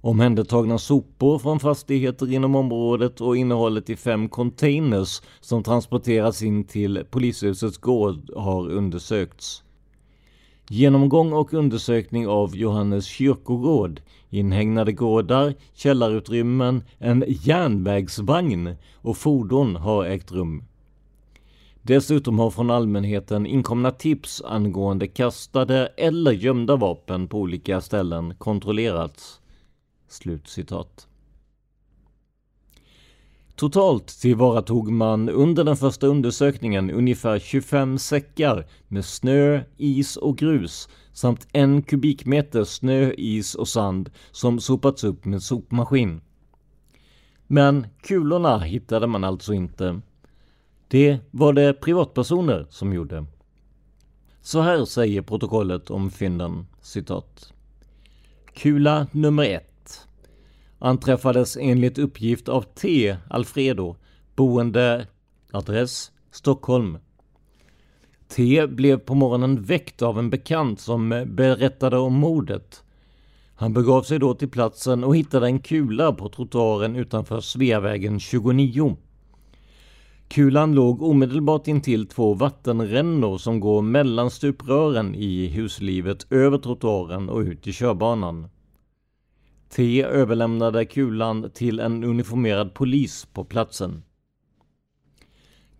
Omhändertagna 0.01 0.79
sopor 0.79 1.39
från 1.39 1.61
fastigheter 1.61 2.33
inom 2.33 2.55
området 2.55 3.21
och 3.21 3.37
innehållet 3.37 3.91
i 3.91 3.97
fem 3.97 4.29
containers 4.29 5.23
som 5.41 5.63
transporterats 5.63 6.43
in 6.43 6.65
till 6.65 7.05
polishusets 7.11 7.79
gård 7.79 8.31
har 8.37 8.71
undersökts. 8.71 9.63
Genomgång 10.71 11.33
och 11.33 11.55
undersökning 11.55 12.29
av 12.29 12.57
Johannes 12.57 13.07
kyrkogård, 13.07 14.01
inhägnade 14.31 14.93
gårdar, 14.93 15.55
källarutrymmen, 15.75 16.83
en 16.99 17.25
järnvägsvagn 17.29 18.75
och 18.95 19.17
fordon 19.17 19.77
har 19.77 20.05
ägt 20.05 20.33
rum. 20.33 20.65
Dessutom 21.83 22.39
har 22.39 22.51
från 22.51 22.71
allmänheten 22.71 23.47
inkomna 23.47 23.91
tips 23.91 24.43
angående 24.43 25.07
kastade 25.07 25.87
eller 25.87 26.33
gömda 26.33 26.77
vapen 26.77 27.29
på 27.29 27.39
olika 27.39 27.81
ställen 27.81 28.35
kontrollerats. 28.35 29.41
Slutcitat. 30.09 31.08
Totalt 33.59 34.07
tillvaratog 34.07 34.93
man 34.93 35.29
under 35.29 35.65
den 35.65 35.77
första 35.77 36.07
undersökningen 36.07 36.91
ungefär 36.91 37.39
25 37.39 37.99
säckar 37.99 38.67
med 38.89 39.05
snö, 39.05 39.61
is 39.77 40.17
och 40.17 40.39
grus 40.39 40.89
samt 41.13 41.49
en 41.53 41.83
kubikmeter 41.83 42.65
snö, 42.65 43.13
is 43.17 43.55
och 43.55 43.69
sand 43.69 44.11
som 44.31 44.61
sopats 44.61 45.05
upp 45.05 45.25
med 45.25 45.43
sopmaskin. 45.43 46.21
Men 47.47 47.87
kulorna 48.03 48.59
hittade 48.59 49.07
man 49.07 49.25
alltså 49.25 49.53
inte. 49.53 50.01
Det 50.89 51.19
var 51.31 51.53
det 51.53 51.73
privatpersoner 51.73 52.67
som 52.71 52.93
gjorde. 52.93 53.27
Så 54.41 54.61
här 54.61 54.85
säger 54.85 55.23
protokollet 55.23 55.91
om 55.91 56.11
fynden, 56.11 56.67
citat. 56.81 57.53
Kula 58.55 59.07
nummer 59.13 59.45
ett 59.45 59.68
anträffades 60.79 61.57
enligt 61.61 61.99
uppgift 61.99 62.49
av 62.49 62.63
T. 62.63 63.17
Alfredo, 63.31 63.97
boende 64.37 65.07
adress 65.53 66.13
Stockholm. 66.31 66.99
T 68.29 68.67
blev 68.67 68.99
på 68.99 69.15
morgonen 69.15 69.63
väckt 69.63 70.03
av 70.03 70.19
en 70.19 70.31
bekant 70.31 70.81
som 70.81 71.25
berättade 71.27 71.99
om 71.99 72.15
mordet. 72.15 72.83
Han 73.55 73.73
begav 73.73 74.03
sig 74.03 74.19
då 74.19 74.35
till 74.35 74.49
platsen 74.49 75.05
och 75.05 75.17
hittade 75.17 75.47
en 75.47 75.59
kula 75.59 76.13
på 76.13 76.29
trottoaren 76.29 76.97
utanför 76.97 77.41
Sveavägen 77.41 78.21
29. 78.21 78.97
Kulan 80.29 80.75
låg 80.75 81.03
omedelbart 81.03 81.69
intill 81.69 82.07
två 82.07 82.35
vattenrännor 82.35 83.39
som 83.39 83.61
går 83.61 83.83
mellan 83.83 84.31
stuprören 84.31 85.15
i 85.15 85.47
huslivet 85.47 86.33
över 86.33 86.59
trottoaren 86.59 87.29
och 87.29 87.41
ut 87.41 87.67
i 87.67 87.73
körbanan. 87.73 88.49
T 89.69 90.03
överlämnade 90.03 90.85
kulan 90.85 91.51
till 91.55 91.81
en 91.81 92.05
uniformerad 92.05 92.75
polis 92.75 93.27
på 93.33 93.45
platsen. 93.45 94.03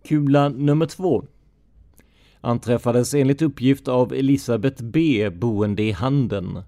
Kula 0.03 0.49
nummer 0.49 0.85
två 0.85 1.25
anträffades 2.41 3.13
enligt 3.13 3.41
uppgift 3.41 3.87
av 3.87 4.13
Elisabeth 4.13 4.83
B 4.83 5.29
boende 5.29 5.83
i 5.83 5.91
Handen. 5.91 6.63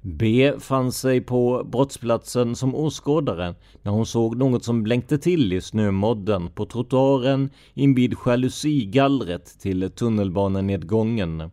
B 0.00 0.52
fann 0.58 0.92
sig 0.92 1.20
på 1.20 1.64
brottsplatsen 1.64 2.56
som 2.56 2.74
åskådare 2.74 3.54
när 3.82 3.92
hon 3.92 4.06
såg 4.06 4.36
något 4.36 4.64
som 4.64 4.82
blänkte 4.82 5.18
till 5.18 5.52
i 5.52 5.60
snömodden 5.60 6.48
på 6.48 6.66
trottoaren 6.66 7.50
invid 7.74 8.14
jalusigallret 8.26 9.60
till 9.60 9.90
tunnelbanenedgången. 9.90 11.50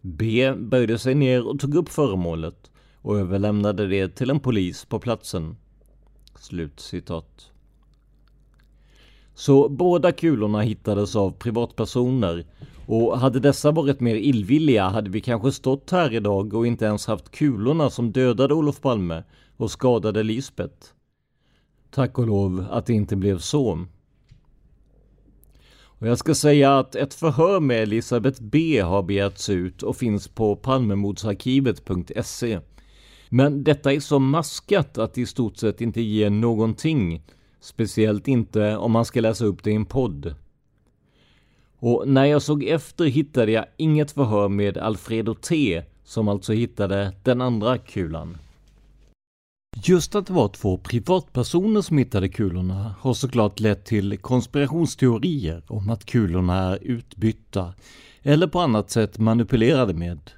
B 0.00 0.52
böjde 0.52 0.98
sig 0.98 1.14
ner 1.14 1.48
och 1.48 1.60
tog 1.60 1.74
upp 1.74 1.88
föremålet 1.88 2.65
och 3.06 3.18
överlämnade 3.18 3.86
det 3.86 4.08
till 4.08 4.30
en 4.30 4.40
polis 4.40 4.84
på 4.84 4.98
platsen. 4.98 5.56
Slutcitat. 6.38 7.50
Så 9.34 9.68
båda 9.68 10.12
kulorna 10.12 10.60
hittades 10.60 11.16
av 11.16 11.30
privatpersoner 11.30 12.46
och 12.86 13.18
hade 13.18 13.40
dessa 13.40 13.70
varit 13.70 14.00
mer 14.00 14.14
illvilliga 14.14 14.88
hade 14.88 15.10
vi 15.10 15.20
kanske 15.20 15.52
stått 15.52 15.90
här 15.90 16.14
idag 16.14 16.54
och 16.54 16.66
inte 16.66 16.84
ens 16.84 17.06
haft 17.06 17.30
kulorna 17.30 17.90
som 17.90 18.12
dödade 18.12 18.54
Olof 18.54 18.80
Palme 18.80 19.22
och 19.56 19.70
skadade 19.70 20.22
Lisbeth. 20.22 20.86
Tack 21.90 22.18
och 22.18 22.26
lov 22.26 22.66
att 22.70 22.86
det 22.86 22.94
inte 22.94 23.16
blev 23.16 23.38
så. 23.38 23.86
Och 25.82 26.06
jag 26.06 26.18
ska 26.18 26.34
säga 26.34 26.78
att 26.78 26.94
ett 26.94 27.14
förhör 27.14 27.60
med 27.60 27.82
Elisabeth 27.82 28.42
B 28.42 28.80
har 28.80 29.02
begärts 29.02 29.48
ut 29.48 29.82
och 29.82 29.96
finns 29.96 30.28
på 30.28 30.56
palmemordsarkivet.se. 30.56 32.60
Men 33.28 33.64
detta 33.64 33.92
är 33.92 34.00
så 34.00 34.18
maskat 34.18 34.98
att 34.98 35.14
det 35.14 35.20
i 35.20 35.26
stort 35.26 35.56
sett 35.56 35.80
inte 35.80 36.00
ger 36.00 36.30
någonting. 36.30 37.22
Speciellt 37.60 38.28
inte 38.28 38.76
om 38.76 38.92
man 38.92 39.04
ska 39.04 39.20
läsa 39.20 39.44
upp 39.44 39.62
det 39.64 39.70
i 39.70 39.74
en 39.74 39.86
podd. 39.86 40.34
Och 41.78 42.08
när 42.08 42.24
jag 42.24 42.42
såg 42.42 42.64
efter 42.64 43.04
hittade 43.04 43.52
jag 43.52 43.66
inget 43.76 44.10
förhör 44.10 44.48
med 44.48 44.78
Alfredo 44.78 45.34
T 45.34 45.82
som 46.04 46.28
alltså 46.28 46.52
hittade 46.52 47.12
den 47.22 47.40
andra 47.40 47.78
kulan. 47.78 48.38
Just 49.84 50.14
att 50.14 50.26
det 50.26 50.32
var 50.32 50.48
två 50.48 50.78
privatpersoner 50.78 51.80
som 51.80 51.98
hittade 51.98 52.28
kulorna 52.28 52.94
har 53.00 53.14
såklart 53.14 53.60
lett 53.60 53.84
till 53.84 54.18
konspirationsteorier 54.18 55.62
om 55.66 55.90
att 55.90 56.04
kulorna 56.04 56.54
är 56.54 56.78
utbytta 56.82 57.74
eller 58.22 58.46
på 58.46 58.60
annat 58.60 58.90
sätt 58.90 59.18
manipulerade 59.18 59.94
med. 59.94 60.30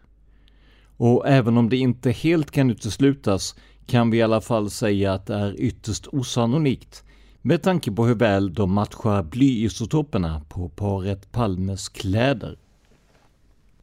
Och 0.98 1.28
även 1.28 1.56
om 1.56 1.68
det 1.68 1.76
inte 1.76 2.10
helt 2.10 2.50
kan 2.50 2.70
uteslutas 2.70 3.54
kan 3.86 4.10
vi 4.10 4.18
i 4.18 4.22
alla 4.22 4.40
fall 4.40 4.70
säga 4.70 5.12
att 5.12 5.26
det 5.26 5.34
är 5.34 5.60
ytterst 5.60 6.06
osannolikt 6.06 7.04
med 7.42 7.62
tanke 7.62 7.92
på 7.92 8.06
hur 8.06 8.14
väl 8.14 8.54
de 8.54 8.72
matchar 8.72 9.22
blyisotoperna 9.22 10.42
på 10.48 10.68
paret 10.68 11.32
Palmes 11.32 11.88
kläder. 11.88 12.58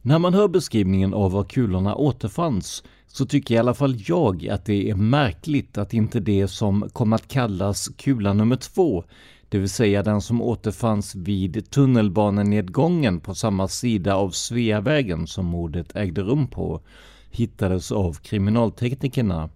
När 0.02 0.18
man 0.18 0.34
hör 0.34 0.48
beskrivningen 0.48 1.14
av 1.14 1.32
var 1.32 1.44
kulorna 1.44 1.94
återfanns 1.94 2.82
så 3.06 3.26
tycker 3.26 3.54
i 3.54 3.58
alla 3.58 3.74
fall 3.74 3.96
jag 4.06 4.48
att 4.48 4.64
det 4.64 4.90
är 4.90 4.94
märkligt 4.94 5.78
att 5.78 5.94
inte 5.94 6.20
det 6.20 6.48
som 6.48 6.88
kom 6.92 7.12
att 7.12 7.28
kallas 7.28 7.88
kula 7.88 8.32
nummer 8.32 8.56
två, 8.56 9.04
det 9.48 9.58
vill 9.58 9.70
säga 9.70 10.02
den 10.02 10.20
som 10.20 10.42
återfanns 10.42 11.14
vid 11.14 11.70
tunnelbanenedgången 11.70 13.20
på 13.20 13.34
samma 13.34 13.68
sida 13.68 14.14
av 14.14 14.30
Sveavägen 14.30 15.26
som 15.26 15.46
mordet 15.46 15.96
ägde 15.96 16.22
rum 16.22 16.48
på, 16.48 16.80
hittades 17.30 17.92
av 17.92 18.14
kriminalteknikerna 18.14 19.48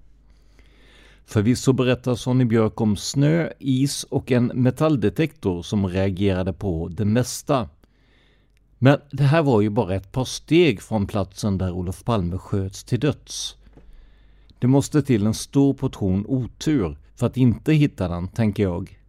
Förvisso 1.31 1.73
berättar 1.73 2.15
Sonny 2.15 2.45
Björk 2.45 2.81
om 2.81 2.97
snö, 2.97 3.53
is 3.59 4.05
och 4.05 4.33
en 4.33 4.47
metalldetektor 4.47 5.63
som 5.63 5.87
reagerade 5.87 6.53
på 6.53 6.89
det 6.89 7.05
mesta. 7.05 7.69
Men 8.79 8.99
det 9.13 9.23
här 9.23 9.43
var 9.43 9.61
ju 9.61 9.71
bara 9.71 9.95
ett 9.95 10.13
par 10.13 10.25
steg 10.25 10.83
från 10.83 11.07
platsen 11.07 11.59
där 11.59 11.71
Olof 11.71 12.05
Palme 12.05 12.39
sköts 12.39 12.85
till 12.85 13.01
döds. 13.01 13.57
Det 14.59 14.67
måste 14.67 15.03
till 15.03 15.27
en 15.27 15.35
stor 15.35 15.75
portion 15.75 16.27
otur 16.29 16.97
för 17.17 17.27
att 17.27 17.37
inte 17.37 17.73
hitta 17.73 18.09
den, 18.09 18.29
tänker 18.29 18.63
jag. 18.63 19.00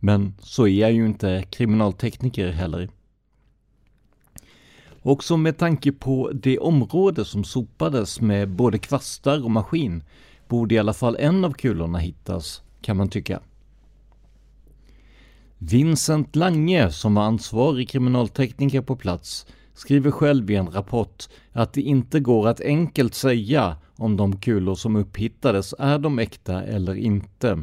Men 0.00 0.34
så 0.40 0.66
är 0.66 0.80
jag 0.80 0.92
ju 0.92 1.06
inte 1.06 1.44
kriminaltekniker 1.50 2.50
heller. 2.50 2.88
Också 5.02 5.36
med 5.36 5.58
tanke 5.58 5.92
på 5.92 6.30
det 6.34 6.58
område 6.58 7.24
som 7.24 7.44
sopades 7.44 8.20
med 8.20 8.48
både 8.48 8.78
kvastar 8.78 9.44
och 9.44 9.50
maskin 9.50 10.04
borde 10.48 10.74
i 10.74 10.78
alla 10.78 10.92
fall 10.92 11.16
en 11.20 11.44
av 11.44 11.52
kulorna 11.52 11.98
hittas, 11.98 12.62
kan 12.80 12.96
man 12.96 13.08
tycka. 13.08 13.40
Vincent 15.58 16.36
Lange, 16.36 16.90
som 16.90 17.14
var 17.14 17.22
ansvarig 17.22 17.88
kriminaltekniker 17.88 18.80
på 18.80 18.96
plats, 18.96 19.46
skriver 19.74 20.10
själv 20.10 20.50
i 20.50 20.56
en 20.56 20.70
rapport 20.70 21.28
att 21.52 21.72
det 21.72 21.82
inte 21.82 22.20
går 22.20 22.48
att 22.48 22.60
enkelt 22.60 23.14
säga 23.14 23.76
om 23.96 24.16
de 24.16 24.36
kulor 24.36 24.74
som 24.74 24.96
upphittades 24.96 25.74
är 25.78 25.98
de 25.98 26.18
äkta 26.18 26.62
eller 26.62 26.94
inte. 26.94 27.62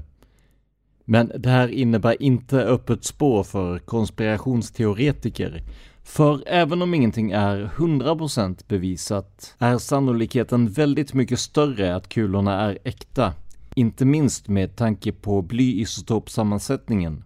Men 1.10 1.32
det 1.36 1.50
här 1.50 1.68
innebär 1.68 2.22
inte 2.22 2.64
öppet 2.64 3.04
spår 3.04 3.44
för 3.44 3.80
konspirationsteoretiker, 3.80 5.64
för 6.04 6.44
även 6.48 6.82
om 6.82 6.94
ingenting 6.94 7.32
är 7.32 7.72
100% 7.76 8.64
bevisat 8.68 9.56
är 9.58 9.78
sannolikheten 9.78 10.68
väldigt 10.68 11.14
mycket 11.14 11.40
större 11.40 11.96
att 11.96 12.10
kulorna 12.10 12.62
är 12.62 12.78
äkta. 12.84 13.34
Inte 13.76 14.06
minst 14.06 14.48
med 14.48 14.76
tanke 14.76 15.12
på 15.12 15.42
blyisotopsammansättningen. 15.42 17.24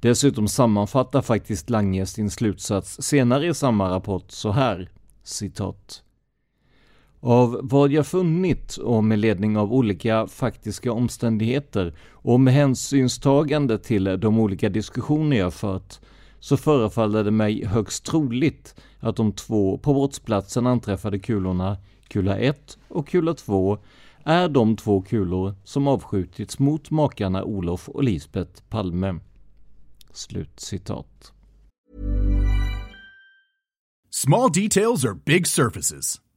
Dessutom 0.00 0.48
sammanfattar 0.48 1.22
faktiskt 1.22 1.70
Lange 1.70 2.06
sin 2.06 2.30
slutsats 2.30 3.02
senare 3.02 3.46
i 3.46 3.54
samma 3.54 3.90
rapport 3.90 4.30
så 4.30 4.50
här, 4.50 4.90
citat. 5.22 6.03
Av 7.26 7.60
vad 7.62 7.92
jag 7.92 8.06
funnit 8.06 8.76
och 8.76 9.04
med 9.04 9.18
ledning 9.18 9.56
av 9.56 9.72
olika 9.72 10.26
faktiska 10.26 10.92
omständigheter 10.92 11.94
och 12.10 12.40
med 12.40 12.54
hänsynstagande 12.54 13.78
till 13.78 14.04
de 14.04 14.38
olika 14.38 14.68
diskussioner 14.68 15.36
jag 15.36 15.54
fört 15.54 16.00
så 16.40 16.56
förefaller 16.56 17.24
det 17.24 17.30
mig 17.30 17.64
högst 17.64 18.04
troligt 18.04 18.74
att 19.00 19.16
de 19.16 19.32
två 19.32 19.78
på 19.78 19.94
brottsplatsen 19.94 20.66
anträffade 20.66 21.18
kulorna, 21.18 21.76
kula 22.08 22.38
1 22.38 22.78
och 22.88 23.08
kula 23.08 23.34
2, 23.34 23.78
är 24.24 24.48
de 24.48 24.76
två 24.76 25.02
kulor 25.02 25.54
som 25.64 25.88
avskjutits 25.88 26.58
mot 26.58 26.90
makarna 26.90 27.44
Olof 27.44 27.88
och 27.88 28.04
Lisbeth 28.04 28.62
Palme. 28.68 29.18
Slut 30.12 30.60
citat. 30.60 31.32
Small 34.10 34.52
details 34.52 35.04
are 35.04 35.14
big 35.24 35.46
surfaces. 35.46 36.23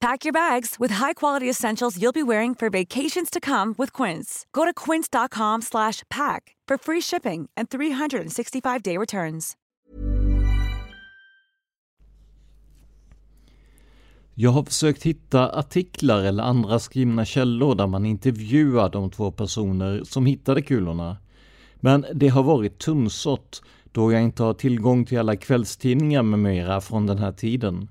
Pack 0.00 0.24
your 0.24 0.32
bags 0.32 0.76
with 0.78 0.94
high-quality 0.94 1.50
essentials 1.50 1.96
you'll 1.96 2.12
be 2.12 2.22
wearing 2.22 2.54
for 2.54 2.70
vacations 2.70 3.30
to 3.30 3.40
come 3.40 3.74
with 3.78 4.02
Quince. 4.02 4.46
Go 4.52 4.64
to 4.64 4.72
quince.com/pack 4.84 6.42
for 6.68 6.78
free 6.78 7.00
shipping 7.00 7.48
and 7.56 7.68
365-day 7.68 8.98
returns. 8.98 9.56
Jag 14.40 14.50
har 14.50 14.62
försökt 14.62 15.02
hitta 15.02 15.58
artiklar 15.58 16.24
eller 16.24 16.42
andra 16.42 16.78
skrivna 16.78 17.24
källor 17.24 17.74
där 17.74 17.86
man 17.86 18.06
intervjuar 18.06 18.88
de 18.88 19.10
två 19.10 19.32
personer 19.32 20.04
som 20.04 20.26
hittade 20.26 20.62
kulorna. 20.62 21.16
Men 21.76 22.06
det 22.14 22.28
har 22.28 22.42
varit 22.42 22.78
tunnsått 22.78 23.62
då 23.92 24.12
jag 24.12 24.22
inte 24.22 24.42
har 24.42 24.54
tillgång 24.54 25.04
till 25.04 25.18
alla 25.18 25.36
kvällstidningar 25.36 26.22
med 26.22 26.38
mera 26.38 26.80
från 26.80 27.06
den 27.06 27.18
här 27.18 27.32
tiden. 27.32 27.88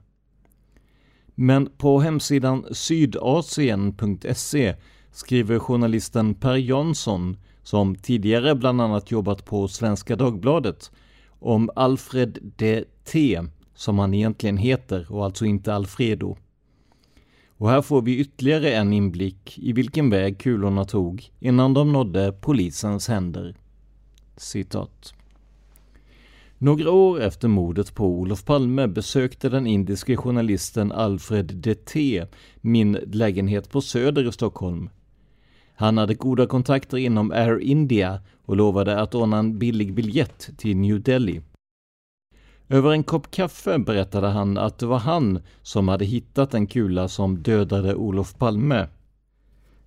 Men 1.39 1.69
på 1.77 1.99
hemsidan 1.99 2.65
sydasien.se 2.71 4.75
skriver 5.11 5.59
journalisten 5.59 6.35
Per 6.35 6.55
Jansson, 6.55 7.37
som 7.63 7.95
tidigare 7.95 8.55
bland 8.55 8.81
annat 8.81 9.11
jobbat 9.11 9.45
på 9.45 9.67
Svenska 9.67 10.15
Dagbladet, 10.15 10.91
om 11.39 11.69
Alfred 11.75 12.53
de 12.55 12.83
T, 13.03 13.41
som 13.75 13.99
han 13.99 14.13
egentligen 14.13 14.57
heter 14.57 15.11
och 15.11 15.25
alltså 15.25 15.45
inte 15.45 15.73
Alfredo. 15.73 16.37
Och 17.57 17.69
här 17.69 17.81
får 17.81 18.01
vi 18.01 18.17
ytterligare 18.17 18.73
en 18.73 18.93
inblick 18.93 19.57
i 19.57 19.73
vilken 19.73 20.09
väg 20.09 20.39
kulorna 20.39 20.85
tog 20.85 21.31
innan 21.39 21.73
de 21.73 21.93
nådde 21.93 22.31
polisens 22.31 23.07
händer. 23.07 23.55
Citat. 24.37 25.13
Några 26.59 26.91
år 26.91 27.21
efter 27.21 27.47
mordet 27.47 27.95
på 27.95 28.05
Olof 28.05 28.45
Palme 28.45 28.87
besökte 28.87 29.49
den 29.49 29.67
indiske 29.67 30.17
journalisten 30.17 30.91
Alfred 30.91 31.45
DT 31.45 32.25
min 32.61 32.91
lägenhet 32.91 33.69
på 33.69 33.81
Söder 33.81 34.27
i 34.27 34.31
Stockholm. 34.31 34.89
Han 35.75 35.97
hade 35.97 36.13
goda 36.13 36.45
kontakter 36.45 36.97
inom 36.97 37.31
Air 37.31 37.59
India 37.59 38.21
och 38.45 38.57
lovade 38.57 39.01
att 39.01 39.15
ordna 39.15 39.37
en 39.37 39.59
billig 39.59 39.93
biljett 39.93 40.49
till 40.57 40.77
New 40.77 41.01
Delhi. 41.01 41.41
Över 42.69 42.91
en 42.91 43.03
kopp 43.03 43.31
kaffe 43.31 43.79
berättade 43.79 44.27
han 44.27 44.57
att 44.57 44.79
det 44.79 44.85
var 44.85 44.99
han 44.99 45.39
som 45.61 45.87
hade 45.87 46.05
hittat 46.05 46.53
en 46.53 46.67
kula 46.67 47.07
som 47.07 47.43
dödade 47.43 47.95
Olof 47.95 48.37
Palme. 48.37 48.87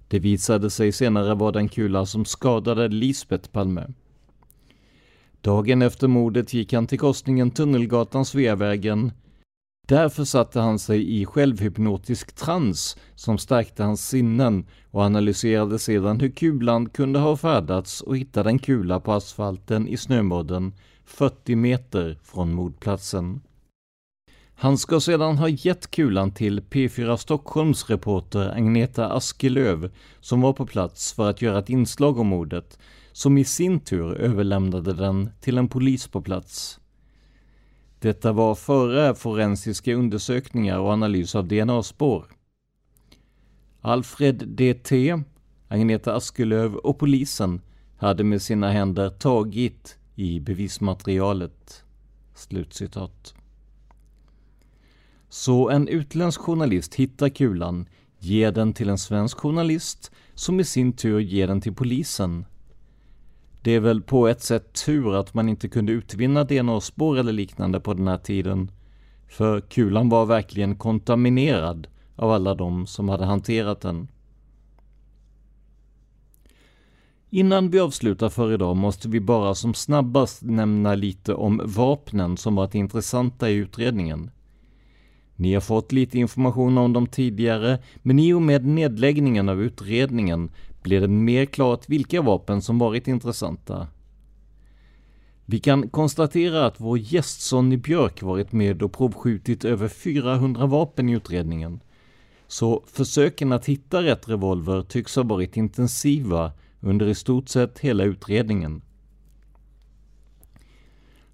Det 0.08 0.18
visade 0.18 0.70
sig 0.70 0.92
senare 0.92 1.34
vara 1.34 1.52
den 1.52 1.68
kula 1.68 2.06
som 2.06 2.24
skadade 2.24 2.88
Lisbeth 2.88 3.50
Palme. 3.50 3.86
Dagen 5.42 5.82
efter 5.82 6.08
mordet 6.08 6.54
gick 6.54 6.72
han 6.72 6.86
till 6.86 6.98
korsningen 6.98 7.50
Tunnelgatan-Sveavägen. 7.50 9.12
Där 9.88 10.08
försatte 10.08 10.60
han 10.60 10.78
sig 10.78 11.20
i 11.20 11.26
självhypnotisk 11.26 12.32
trans 12.32 12.96
som 13.14 13.38
stärkte 13.38 13.82
hans 13.82 14.08
sinnen 14.08 14.66
och 14.90 15.02
analyserade 15.02 15.78
sedan 15.78 16.20
hur 16.20 16.30
kulan 16.30 16.88
kunde 16.88 17.18
ha 17.18 17.36
färdats 17.36 18.00
och 18.00 18.16
hittade 18.16 18.50
en 18.50 18.58
kula 18.58 19.00
på 19.00 19.12
asfalten 19.12 19.88
i 19.88 19.96
snömodden 19.96 20.72
40 21.04 21.56
meter 21.56 22.18
från 22.22 22.52
mordplatsen. 22.52 23.40
Han 24.54 24.78
ska 24.78 25.00
sedan 25.00 25.38
ha 25.38 25.48
gett 25.48 25.90
kulan 25.90 26.30
till 26.34 26.60
P4 26.60 27.16
Stockholms 27.16 27.90
reporter 27.90 28.48
Agneta 28.56 29.08
Askelöv 29.08 29.90
som 30.20 30.40
var 30.40 30.52
på 30.52 30.66
plats 30.66 31.12
för 31.12 31.30
att 31.30 31.42
göra 31.42 31.58
ett 31.58 31.70
inslag 31.70 32.18
om 32.18 32.26
mordet 32.26 32.78
som 33.12 33.38
i 33.38 33.44
sin 33.44 33.80
tur 33.80 34.14
överlämnade 34.14 34.92
den 34.92 35.30
till 35.40 35.58
en 35.58 35.68
polis 35.68 36.08
på 36.08 36.22
plats. 36.22 36.80
Detta 37.98 38.32
var 38.32 38.54
före 38.54 39.14
forensiska 39.14 39.94
undersökningar 39.94 40.78
och 40.78 40.90
analys 40.90 41.34
av 41.34 41.48
DNA-spår. 41.48 42.24
Alfred 43.80 44.48
DT, 44.48 45.22
Agneta 45.68 46.14
Askelöv 46.14 46.74
och 46.74 46.98
polisen 46.98 47.60
hade 47.96 48.24
med 48.24 48.42
sina 48.42 48.70
händer 48.70 49.10
tagit 49.10 49.98
i 50.14 50.40
bevismaterialet. 50.40 51.84
Slutcitat. 52.34 53.34
Så 55.28 55.70
en 55.70 55.88
utländsk 55.88 56.40
journalist 56.40 56.94
hittar 56.94 57.28
kulan, 57.28 57.88
ger 58.18 58.52
den 58.52 58.72
till 58.72 58.88
en 58.88 58.98
svensk 58.98 59.38
journalist 59.38 60.10
som 60.34 60.60
i 60.60 60.64
sin 60.64 60.92
tur 60.92 61.20
ger 61.20 61.46
den 61.46 61.60
till 61.60 61.74
polisen 61.74 62.44
det 63.62 63.70
är 63.70 63.80
väl 63.80 64.02
på 64.02 64.28
ett 64.28 64.42
sätt 64.42 64.84
tur 64.86 65.14
att 65.14 65.34
man 65.34 65.48
inte 65.48 65.68
kunde 65.68 65.92
utvinna 65.92 66.44
DNA-spår 66.44 67.18
eller 67.18 67.32
liknande 67.32 67.80
på 67.80 67.94
den 67.94 68.08
här 68.08 68.18
tiden. 68.18 68.70
För 69.28 69.60
kulan 69.60 70.08
var 70.08 70.26
verkligen 70.26 70.76
kontaminerad 70.76 71.86
av 72.16 72.30
alla 72.30 72.54
de 72.54 72.86
som 72.86 73.08
hade 73.08 73.24
hanterat 73.24 73.80
den. 73.80 74.08
Innan 77.30 77.70
vi 77.70 77.80
avslutar 77.80 78.28
för 78.28 78.52
idag 78.52 78.76
måste 78.76 79.08
vi 79.08 79.20
bara 79.20 79.54
som 79.54 79.74
snabbast 79.74 80.42
nämna 80.42 80.94
lite 80.94 81.34
om 81.34 81.60
vapnen 81.64 82.36
som 82.36 82.54
varit 82.54 82.74
intressanta 82.74 83.50
i 83.50 83.54
utredningen. 83.54 84.30
Ni 85.36 85.54
har 85.54 85.60
fått 85.60 85.92
lite 85.92 86.18
information 86.18 86.78
om 86.78 86.92
dem 86.92 87.06
tidigare, 87.06 87.78
men 88.02 88.18
i 88.18 88.32
och 88.32 88.42
med 88.42 88.66
nedläggningen 88.66 89.48
av 89.48 89.62
utredningen 89.62 90.50
blir 90.82 91.00
det 91.00 91.08
mer 91.08 91.44
klart 91.46 91.88
vilka 91.88 92.22
vapen 92.22 92.62
som 92.62 92.78
varit 92.78 93.08
intressanta. 93.08 93.88
Vi 95.44 95.58
kan 95.58 95.88
konstatera 95.88 96.66
att 96.66 96.80
vår 96.80 96.98
gäst 96.98 97.40
Sonny 97.40 97.76
Björk 97.76 98.22
varit 98.22 98.52
med 98.52 98.82
och 98.82 98.92
provskjutit 98.92 99.64
över 99.64 99.88
400 99.88 100.66
vapen 100.66 101.08
i 101.08 101.12
utredningen. 101.12 101.80
Så 102.46 102.84
försöken 102.86 103.52
att 103.52 103.66
hitta 103.66 104.02
rätt 104.02 104.28
revolver 104.28 104.82
tycks 104.82 105.16
ha 105.16 105.22
varit 105.22 105.56
intensiva 105.56 106.52
under 106.80 107.06
i 107.06 107.14
stort 107.14 107.48
sett 107.48 107.78
hela 107.78 108.04
utredningen. 108.04 108.82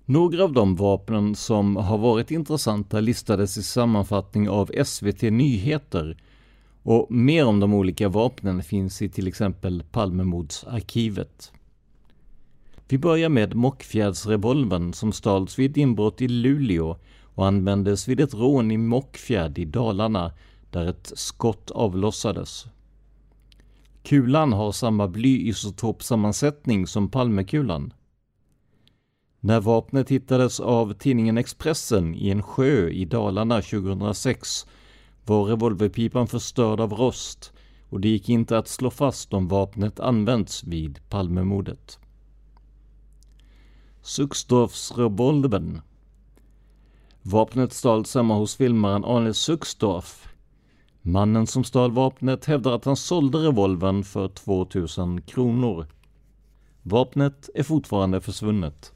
Några 0.05 0.44
av 0.44 0.53
de 0.53 0.76
vapnen 0.76 1.34
som 1.34 1.76
har 1.76 1.99
varit 1.99 2.30
intressanta 2.30 3.01
listades 3.01 3.57
i 3.59 3.62
sammanfattning 3.62 4.49
av 4.49 4.70
SVT 4.84 5.22
Nyheter 5.22 6.16
och 6.87 7.11
mer 7.11 7.47
om 7.47 7.61
de 7.61 7.74
olika 7.74 8.09
vapnen 8.09 8.62
finns 8.62 9.03
i 9.03 9.09
till 9.09 9.26
exempel 9.26 9.82
Palmemordsarkivet. 9.91 11.53
Vi 12.89 12.99
börjar 12.99 13.28
med 13.28 13.55
Mockfjärdsrevolvern 13.55 14.93
som 14.93 15.12
stals 15.12 15.59
vid 15.59 15.70
ett 15.70 15.76
inbrott 15.76 16.20
i 16.20 16.28
Luleå 16.28 16.97
och 17.22 17.47
användes 17.47 18.09
vid 18.09 18.20
ett 18.20 18.34
rån 18.34 18.70
i 18.70 18.76
Mockfjärd 18.76 19.59
i 19.59 19.64
Dalarna 19.64 20.32
där 20.70 20.87
ett 20.87 21.12
skott 21.14 21.70
avlossades. 21.70 22.66
Kulan 24.03 24.53
har 24.53 24.72
samma 24.72 25.09
blyisotopsammansättning 25.09 26.87
som 26.87 27.11
Palmekulan. 27.11 27.93
När 29.41 29.61
vapnet 29.61 30.11
hittades 30.11 30.61
av 30.61 30.93
tidningen 30.93 31.39
Expressen 31.39 32.14
i 32.14 32.30
en 32.30 32.43
sjö 32.43 32.89
i 32.89 33.05
Dalarna 33.05 33.62
2006 33.62 34.66
var 35.27 35.45
revolverpipan 35.45 36.27
förstörd 36.27 36.81
av 36.81 36.93
rost 36.93 37.53
och 37.89 38.01
det 38.01 38.09
gick 38.09 38.29
inte 38.29 38.59
att 38.59 38.68
slå 38.68 38.91
fast 38.91 39.35
om 39.35 39.49
vapnet 39.49 40.01
använts 40.01 40.64
vid 40.64 41.01
Palmemordet. 41.09 41.99
Suxdorfsrevolvern 44.03 45.81
Vapnet 47.22 47.72
stals 47.72 48.14
hemma 48.14 48.35
hos 48.35 48.57
filmaren 48.57 49.05
Arne 49.05 49.35
Suxdorf. 49.35 50.29
Mannen 51.03 51.47
som 51.47 51.64
stal 51.64 51.93
vapnet 51.93 52.45
hävdar 52.45 52.72
att 52.72 52.85
han 52.85 52.97
sålde 52.97 53.39
revolvern 53.39 54.05
för 54.05 54.29
2000 54.29 55.22
kronor. 55.22 55.87
Vapnet 56.83 57.51
är 57.55 57.62
fortfarande 57.62 58.20
försvunnet. 58.20 58.93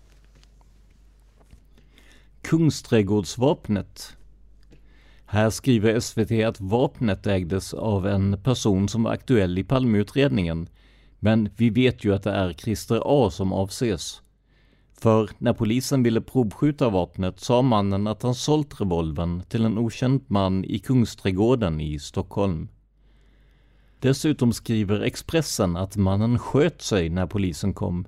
Kungsträdgårdsvapnet. 2.43 4.17
Här 5.33 5.51
skriver 5.51 6.01
SVT 6.01 6.45
att 6.47 6.61
vapnet 6.61 7.27
ägdes 7.27 7.75
av 7.75 8.07
en 8.07 8.43
person 8.43 8.89
som 8.89 9.03
var 9.03 9.13
aktuell 9.13 9.59
i 9.59 9.65
Palmeutredningen. 9.65 10.69
Men 11.19 11.49
vi 11.57 11.71
vet 11.71 12.05
ju 12.05 12.15
att 12.15 12.23
det 12.23 12.31
är 12.31 12.53
Christer 12.53 13.03
A 13.05 13.31
som 13.31 13.53
avses. 13.53 14.23
För 15.01 15.31
när 15.39 15.53
polisen 15.53 16.03
ville 16.03 16.21
provskjuta 16.21 16.89
vapnet 16.89 17.41
sa 17.41 17.63
mannen 17.63 18.07
att 18.07 18.23
han 18.23 18.35
sålt 18.35 18.81
revolvern 18.81 19.43
till 19.43 19.65
en 19.65 19.79
okänd 19.79 20.25
man 20.27 20.65
i 20.65 20.79
Kungsträdgården 20.79 21.81
i 21.81 21.99
Stockholm. 21.99 22.69
Dessutom 24.01 24.53
skriver 24.53 25.01
Expressen 25.01 25.77
att 25.77 25.97
mannen 25.97 26.39
sköt 26.39 26.83
sig 26.83 27.09
när 27.09 27.27
polisen 27.27 27.75
kom, 27.75 28.07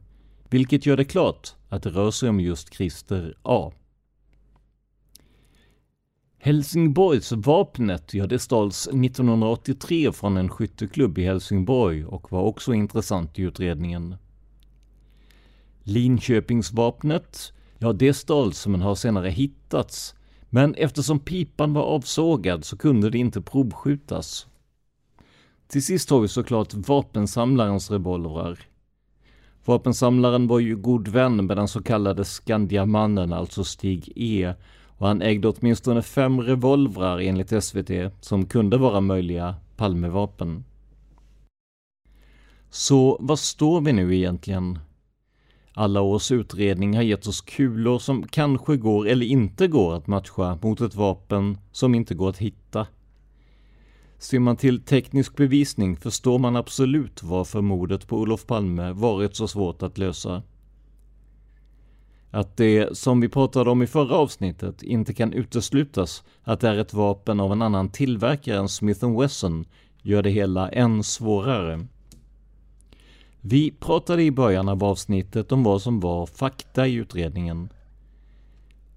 vilket 0.50 0.86
gör 0.86 0.96
det 0.96 1.04
klart 1.04 1.54
att 1.68 1.82
det 1.82 1.90
rör 1.90 2.10
sig 2.10 2.28
om 2.28 2.40
just 2.40 2.74
Christer 2.74 3.34
A. 3.42 3.72
Helsingborgsvapnet, 6.44 8.14
ja 8.14 8.26
det 8.26 8.38
stals 8.38 8.88
1983 8.88 10.12
från 10.12 10.36
en 10.36 10.48
skytteklubb 10.48 11.18
i 11.18 11.24
Helsingborg 11.24 12.04
och 12.04 12.32
var 12.32 12.42
också 12.42 12.74
intressant 12.74 13.38
i 13.38 13.42
utredningen. 13.42 14.16
Linköpingsvapnet, 15.82 17.52
ja 17.78 17.92
det 17.92 18.14
stals 18.14 18.66
men 18.66 18.80
har 18.80 18.94
senare 18.94 19.30
hittats. 19.30 20.14
Men 20.50 20.74
eftersom 20.74 21.18
pipan 21.18 21.74
var 21.74 21.82
avsågad 21.82 22.64
så 22.64 22.76
kunde 22.76 23.10
det 23.10 23.18
inte 23.18 23.42
provskjutas. 23.42 24.46
Till 25.68 25.84
sist 25.84 26.10
har 26.10 26.20
vi 26.20 26.28
såklart 26.28 26.74
vapensamlarens 26.74 27.90
revolvrar. 27.90 28.58
Vapensamlaren 29.64 30.46
var 30.46 30.58
ju 30.58 30.76
god 30.76 31.08
vän 31.08 31.46
med 31.46 31.56
den 31.56 31.68
så 31.68 31.82
kallade 31.82 32.24
Skandiamannen, 32.24 33.32
alltså 33.32 33.64
Stig 33.64 34.12
E. 34.16 34.54
Och 34.96 35.06
han 35.08 35.22
ägde 35.22 35.48
åtminstone 35.48 36.02
fem 36.02 36.40
revolvrar 36.40 37.18
enligt 37.18 37.64
SVT 37.64 37.90
som 38.20 38.46
kunde 38.46 38.76
vara 38.76 39.00
möjliga 39.00 39.54
Palmevapen. 39.76 40.64
Så 42.70 43.16
vad 43.20 43.38
står 43.38 43.80
vi 43.80 43.92
nu 43.92 44.16
egentligen? 44.16 44.78
Alla 45.74 46.00
års 46.00 46.32
utredning 46.32 46.94
har 46.96 47.02
gett 47.02 47.26
oss 47.26 47.40
kulor 47.40 47.98
som 47.98 48.28
kanske 48.28 48.76
går 48.76 49.08
eller 49.08 49.26
inte 49.26 49.68
går 49.68 49.94
att 49.96 50.06
matcha 50.06 50.58
mot 50.62 50.80
ett 50.80 50.94
vapen 50.94 51.58
som 51.72 51.94
inte 51.94 52.14
går 52.14 52.28
att 52.28 52.38
hitta. 52.38 52.86
Ser 54.18 54.38
man 54.38 54.56
till 54.56 54.82
teknisk 54.82 55.36
bevisning 55.36 55.96
förstår 55.96 56.38
man 56.38 56.56
absolut 56.56 57.22
varför 57.22 57.60
mordet 57.60 58.08
på 58.08 58.16
Olof 58.16 58.46
Palme 58.46 58.92
varit 58.92 59.36
så 59.36 59.48
svårt 59.48 59.82
att 59.82 59.98
lösa. 59.98 60.42
Att 62.34 62.56
det, 62.56 62.98
som 62.98 63.20
vi 63.20 63.28
pratade 63.28 63.70
om 63.70 63.82
i 63.82 63.86
förra 63.86 64.16
avsnittet, 64.16 64.82
inte 64.82 65.14
kan 65.14 65.32
uteslutas 65.32 66.22
att 66.42 66.60
det 66.60 66.68
är 66.68 66.78
ett 66.78 66.94
vapen 66.94 67.40
av 67.40 67.52
en 67.52 67.62
annan 67.62 67.88
tillverkare 67.88 68.58
än 68.58 68.68
Smith 68.68 69.20
Wesson 69.20 69.64
gör 70.02 70.22
det 70.22 70.30
hela 70.30 70.68
än 70.68 71.02
svårare. 71.02 71.86
Vi 73.40 73.70
pratade 73.70 74.22
i 74.22 74.30
början 74.30 74.68
av 74.68 74.84
avsnittet 74.84 75.52
om 75.52 75.62
vad 75.62 75.82
som 75.82 76.00
var 76.00 76.26
fakta 76.26 76.86
i 76.86 76.94
utredningen. 76.94 77.68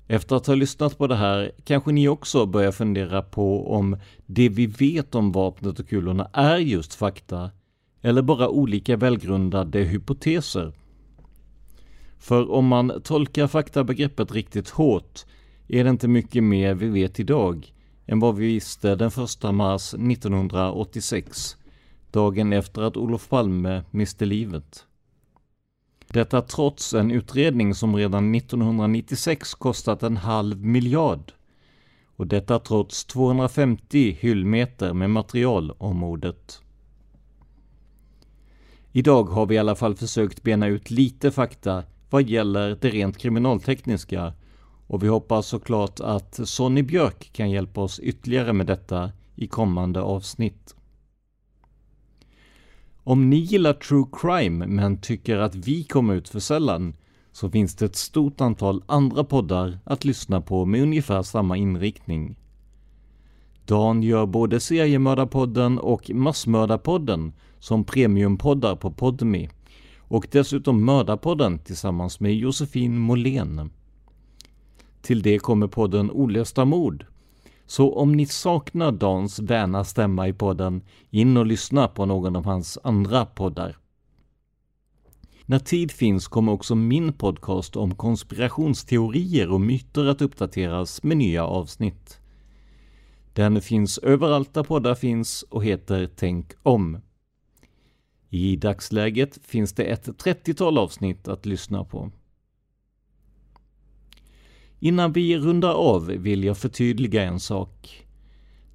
Efter 0.07 0.35
att 0.35 0.47
ha 0.47 0.55
lyssnat 0.55 0.97
på 0.97 1.07
det 1.07 1.15
här 1.15 1.51
kanske 1.63 1.91
ni 1.91 2.07
också 2.07 2.45
börjar 2.45 2.71
fundera 2.71 3.21
på 3.21 3.73
om 3.73 3.97
det 4.25 4.49
vi 4.49 4.67
vet 4.67 5.15
om 5.15 5.31
vapnet 5.31 5.79
och 5.79 5.87
kulorna 5.89 6.29
är 6.33 6.57
just 6.57 6.93
fakta 6.93 7.51
eller 8.01 8.21
bara 8.21 8.49
olika 8.49 8.97
välgrundade 8.97 9.79
hypoteser. 9.79 10.73
För 12.25 12.51
om 12.51 12.67
man 12.67 13.01
tolkar 13.03 13.47
faktabegreppet 13.47 14.31
riktigt 14.31 14.69
hårt 14.69 15.25
är 15.67 15.83
det 15.83 15.89
inte 15.89 16.07
mycket 16.07 16.43
mer 16.43 16.73
vi 16.73 16.87
vet 16.87 17.19
idag 17.19 17.73
än 18.05 18.19
vad 18.19 18.35
vi 18.35 18.45
visste 18.45 18.95
den 18.95 19.07
1 19.07 19.53
mars 19.55 19.93
1986 19.93 21.57
dagen 22.11 22.53
efter 22.53 22.81
att 22.81 22.97
Olof 22.97 23.29
Palme 23.29 23.83
miste 23.91 24.25
livet. 24.25 24.85
Detta 26.07 26.41
trots 26.41 26.93
en 26.93 27.11
utredning 27.11 27.75
som 27.75 27.95
redan 27.95 28.35
1996 28.35 29.53
kostat 29.53 30.03
en 30.03 30.17
halv 30.17 30.65
miljard. 30.65 31.31
Och 32.15 32.27
detta 32.27 32.59
trots 32.59 33.05
250 33.05 34.17
hyllmeter 34.19 34.93
med 34.93 35.09
material 35.09 35.71
om 35.77 35.97
mordet. 35.97 36.61
Idag 38.91 39.23
har 39.23 39.45
vi 39.45 39.55
i 39.55 39.57
alla 39.57 39.75
fall 39.75 39.95
försökt 39.95 40.43
bena 40.43 40.67
ut 40.67 40.91
lite 40.91 41.31
fakta 41.31 41.83
vad 42.15 42.29
gäller 42.29 42.77
det 42.81 42.89
rent 42.89 43.17
kriminaltekniska 43.17 44.33
och 44.87 45.03
vi 45.03 45.07
hoppas 45.07 45.47
såklart 45.47 45.99
att 45.99 46.39
Sonny 46.43 46.83
Björk 46.83 47.29
kan 47.33 47.49
hjälpa 47.49 47.81
oss 47.81 47.99
ytterligare 47.99 48.53
med 48.53 48.67
detta 48.67 49.11
i 49.35 49.47
kommande 49.47 50.01
avsnitt. 50.01 50.75
Om 53.03 53.29
ni 53.29 53.35
gillar 53.35 53.73
true 53.73 54.05
crime 54.11 54.67
men 54.67 55.01
tycker 55.01 55.37
att 55.37 55.55
vi 55.55 55.83
kommer 55.83 56.13
ut 56.13 56.29
för 56.29 56.39
sällan 56.39 56.95
så 57.31 57.49
finns 57.49 57.75
det 57.75 57.85
ett 57.85 57.95
stort 57.95 58.41
antal 58.41 58.83
andra 58.85 59.23
poddar 59.23 59.79
att 59.83 60.05
lyssna 60.05 60.41
på 60.41 60.65
med 60.65 60.81
ungefär 60.81 61.21
samma 61.21 61.57
inriktning. 61.57 62.35
Dan 63.65 64.03
gör 64.03 64.25
både 64.25 64.59
Seriemördarpodden 64.59 65.79
och 65.79 66.09
Massmördarpodden 66.09 67.33
som 67.59 67.83
premiumpoddar 67.83 68.75
på 68.75 68.91
Podmi 68.91 69.49
och 70.07 70.27
dessutom 70.31 70.85
Mördarpodden 70.85 71.59
tillsammans 71.59 72.19
med 72.19 72.35
Josefin 72.35 72.97
Måhlén. 72.97 73.69
Till 75.01 75.21
det 75.21 75.39
kommer 75.39 75.67
podden 75.67 76.11
Olösta 76.11 76.65
mord 76.65 77.05
så 77.65 77.95
om 77.95 78.11
ni 78.11 78.25
saknar 78.25 78.91
Dans 78.91 79.39
väna 79.39 79.83
stämma 79.83 80.27
i 80.27 80.33
podden, 80.33 80.81
in 81.09 81.37
och 81.37 81.45
lyssna 81.45 81.87
på 81.87 82.05
någon 82.05 82.35
av 82.35 82.45
hans 82.45 82.77
andra 82.83 83.25
poddar. 83.25 83.77
När 85.45 85.59
tid 85.59 85.91
finns 85.91 86.27
kommer 86.27 86.51
också 86.51 86.75
min 86.75 87.13
podcast 87.13 87.75
om 87.75 87.95
konspirationsteorier 87.95 89.51
och 89.51 89.61
myter 89.61 90.05
att 90.05 90.21
uppdateras 90.21 91.03
med 91.03 91.17
nya 91.17 91.45
avsnitt. 91.45 92.19
Den 93.33 93.61
finns 93.61 93.97
överallt 93.97 94.53
där 94.53 94.63
poddar 94.63 94.95
finns 94.95 95.43
och 95.49 95.63
heter 95.63 96.09
Tänk 96.15 96.51
om. 96.63 96.97
I 98.35 98.55
dagsläget 98.55 99.39
finns 99.43 99.73
det 99.73 99.83
ett 99.83 100.07
30-tal 100.07 100.77
avsnitt 100.77 101.27
att 101.27 101.45
lyssna 101.45 101.83
på. 101.83 102.11
Innan 104.79 105.11
vi 105.11 105.37
rundar 105.37 105.73
av 105.73 106.05
vill 106.05 106.43
jag 106.43 106.57
förtydliga 106.57 107.23
en 107.23 107.39
sak. 107.39 108.05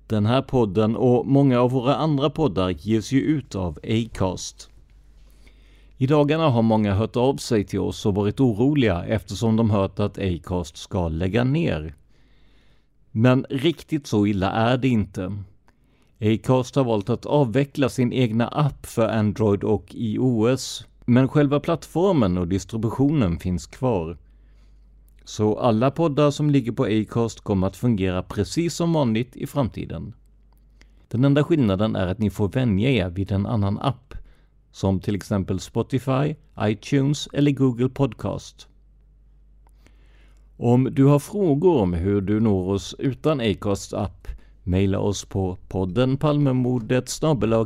Den 0.06 0.26
här 0.26 0.42
podden 0.42 0.96
och 0.96 1.26
många 1.26 1.60
av 1.60 1.70
våra 1.70 1.94
andra 1.94 2.30
poddar 2.30 2.70
ges 2.70 3.12
ju 3.12 3.20
ut 3.20 3.54
av 3.54 3.78
Acast. 3.82 4.70
I 5.96 6.06
dagarna 6.06 6.48
har 6.48 6.62
många 6.62 6.94
hört 6.94 7.16
av 7.16 7.36
sig 7.36 7.64
till 7.64 7.80
oss 7.80 8.06
och 8.06 8.14
varit 8.14 8.40
oroliga 8.40 9.04
eftersom 9.04 9.56
de 9.56 9.70
hört 9.70 10.00
att 10.00 10.18
Acast 10.18 10.76
ska 10.76 11.08
lägga 11.08 11.44
ner. 11.44 11.94
Men 13.10 13.46
riktigt 13.50 14.06
så 14.06 14.26
illa 14.26 14.50
är 14.50 14.76
det 14.76 14.88
inte. 14.88 15.42
Acast 16.22 16.76
har 16.76 16.84
valt 16.84 17.10
att 17.10 17.26
avveckla 17.26 17.88
sin 17.88 18.12
egna 18.12 18.48
app 18.48 18.86
för 18.86 19.08
Android 19.08 19.64
och 19.64 19.94
iOS, 19.94 20.86
men 21.04 21.28
själva 21.28 21.60
plattformen 21.60 22.38
och 22.38 22.48
distributionen 22.48 23.38
finns 23.38 23.66
kvar. 23.66 24.18
Så 25.24 25.58
alla 25.58 25.90
poddar 25.90 26.30
som 26.30 26.50
ligger 26.50 26.72
på 26.72 26.84
Acast 26.84 27.40
kommer 27.40 27.66
att 27.66 27.76
fungera 27.76 28.22
precis 28.22 28.74
som 28.74 28.92
vanligt 28.92 29.36
i 29.36 29.46
framtiden. 29.46 30.14
Den 31.08 31.24
enda 31.24 31.44
skillnaden 31.44 31.96
är 31.96 32.06
att 32.06 32.18
ni 32.18 32.30
får 32.30 32.48
vänja 32.48 32.90
er 32.90 33.10
vid 33.10 33.32
en 33.32 33.46
annan 33.46 33.78
app, 33.78 34.14
som 34.72 35.00
till 35.00 35.14
exempel 35.14 35.60
Spotify, 35.60 36.34
iTunes 36.60 37.28
eller 37.32 37.50
Google 37.50 37.88
Podcast. 37.88 38.68
Om 40.56 40.88
du 40.92 41.04
har 41.04 41.18
frågor 41.18 41.76
om 41.80 41.92
hur 41.92 42.20
du 42.20 42.40
når 42.40 42.72
oss 42.72 42.94
utan 42.98 43.40
Acasts 43.40 43.94
app, 43.94 44.28
mejla 44.70 44.98
oss 44.98 45.24
på 45.24 45.58
podden 45.68 46.16
Palmemordet 46.16 47.20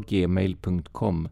gmail.com 0.06 1.28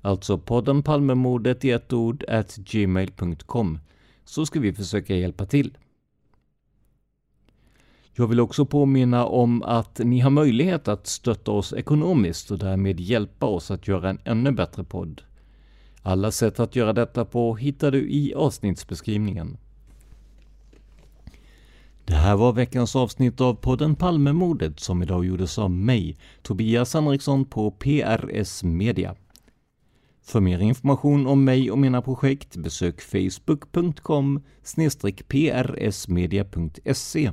Alltså 0.00 0.38
podden 0.38 0.82
Palmemordet 0.82 1.64
i 1.64 1.70
ett 1.70 1.92
ord 1.92 2.24
at 2.28 2.56
gmail.com 2.56 3.78
så 4.24 4.46
ska 4.46 4.60
vi 4.60 4.72
försöka 4.72 5.16
hjälpa 5.16 5.46
till. 5.46 5.76
Jag 8.12 8.26
vill 8.26 8.40
också 8.40 8.66
påminna 8.66 9.26
om 9.26 9.62
att 9.62 9.98
ni 9.98 10.20
har 10.20 10.30
möjlighet 10.30 10.88
att 10.88 11.06
stötta 11.06 11.50
oss 11.50 11.72
ekonomiskt 11.72 12.50
och 12.50 12.58
därmed 12.58 13.00
hjälpa 13.00 13.46
oss 13.46 13.70
att 13.70 13.88
göra 13.88 14.10
en 14.10 14.18
ännu 14.24 14.52
bättre 14.52 14.84
podd. 14.84 15.22
Alla 16.02 16.30
sätt 16.30 16.60
att 16.60 16.76
göra 16.76 16.92
detta 16.92 17.24
på 17.24 17.56
hittar 17.56 17.90
du 17.90 18.10
i 18.10 18.34
avsnittsbeskrivningen. 18.34 19.56
Det 22.06 22.14
här 22.14 22.36
var 22.36 22.52
veckans 22.52 22.96
avsnitt 22.96 23.40
av 23.40 23.54
podden 23.54 23.94
Palmemordet 23.94 24.80
som 24.80 25.02
idag 25.02 25.24
gjordes 25.24 25.58
av 25.58 25.70
mig, 25.70 26.16
Tobias 26.42 26.94
Henriksson 26.94 27.44
på 27.44 27.70
PRS 27.70 28.62
Media. 28.62 29.14
För 30.22 30.40
mer 30.40 30.58
information 30.58 31.26
om 31.26 31.44
mig 31.44 31.70
och 31.70 31.78
mina 31.78 32.02
projekt 32.02 32.56
besök 32.56 33.00
facebook.com 33.00 34.42
prsmedia.se 35.28 37.32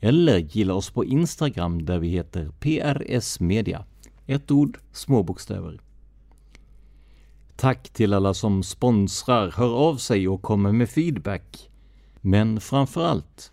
eller 0.00 0.38
gilla 0.38 0.74
oss 0.74 0.90
på 0.90 1.04
Instagram 1.04 1.84
där 1.84 1.98
vi 1.98 2.08
heter 2.08 2.50
PRS 2.60 3.40
Media. 3.40 3.84
Ett 4.26 4.50
ord, 4.50 4.78
små 4.92 5.22
bokstäver. 5.22 5.80
Tack 7.56 7.90
till 7.90 8.14
alla 8.14 8.34
som 8.34 8.62
sponsrar, 8.62 9.52
hör 9.56 9.74
av 9.74 9.96
sig 9.96 10.28
och 10.28 10.42
kommer 10.42 10.72
med 10.72 10.88
feedback. 10.88 11.70
Men 12.20 12.60
framför 12.60 13.04
allt, 13.04 13.52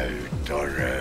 out 0.00 0.99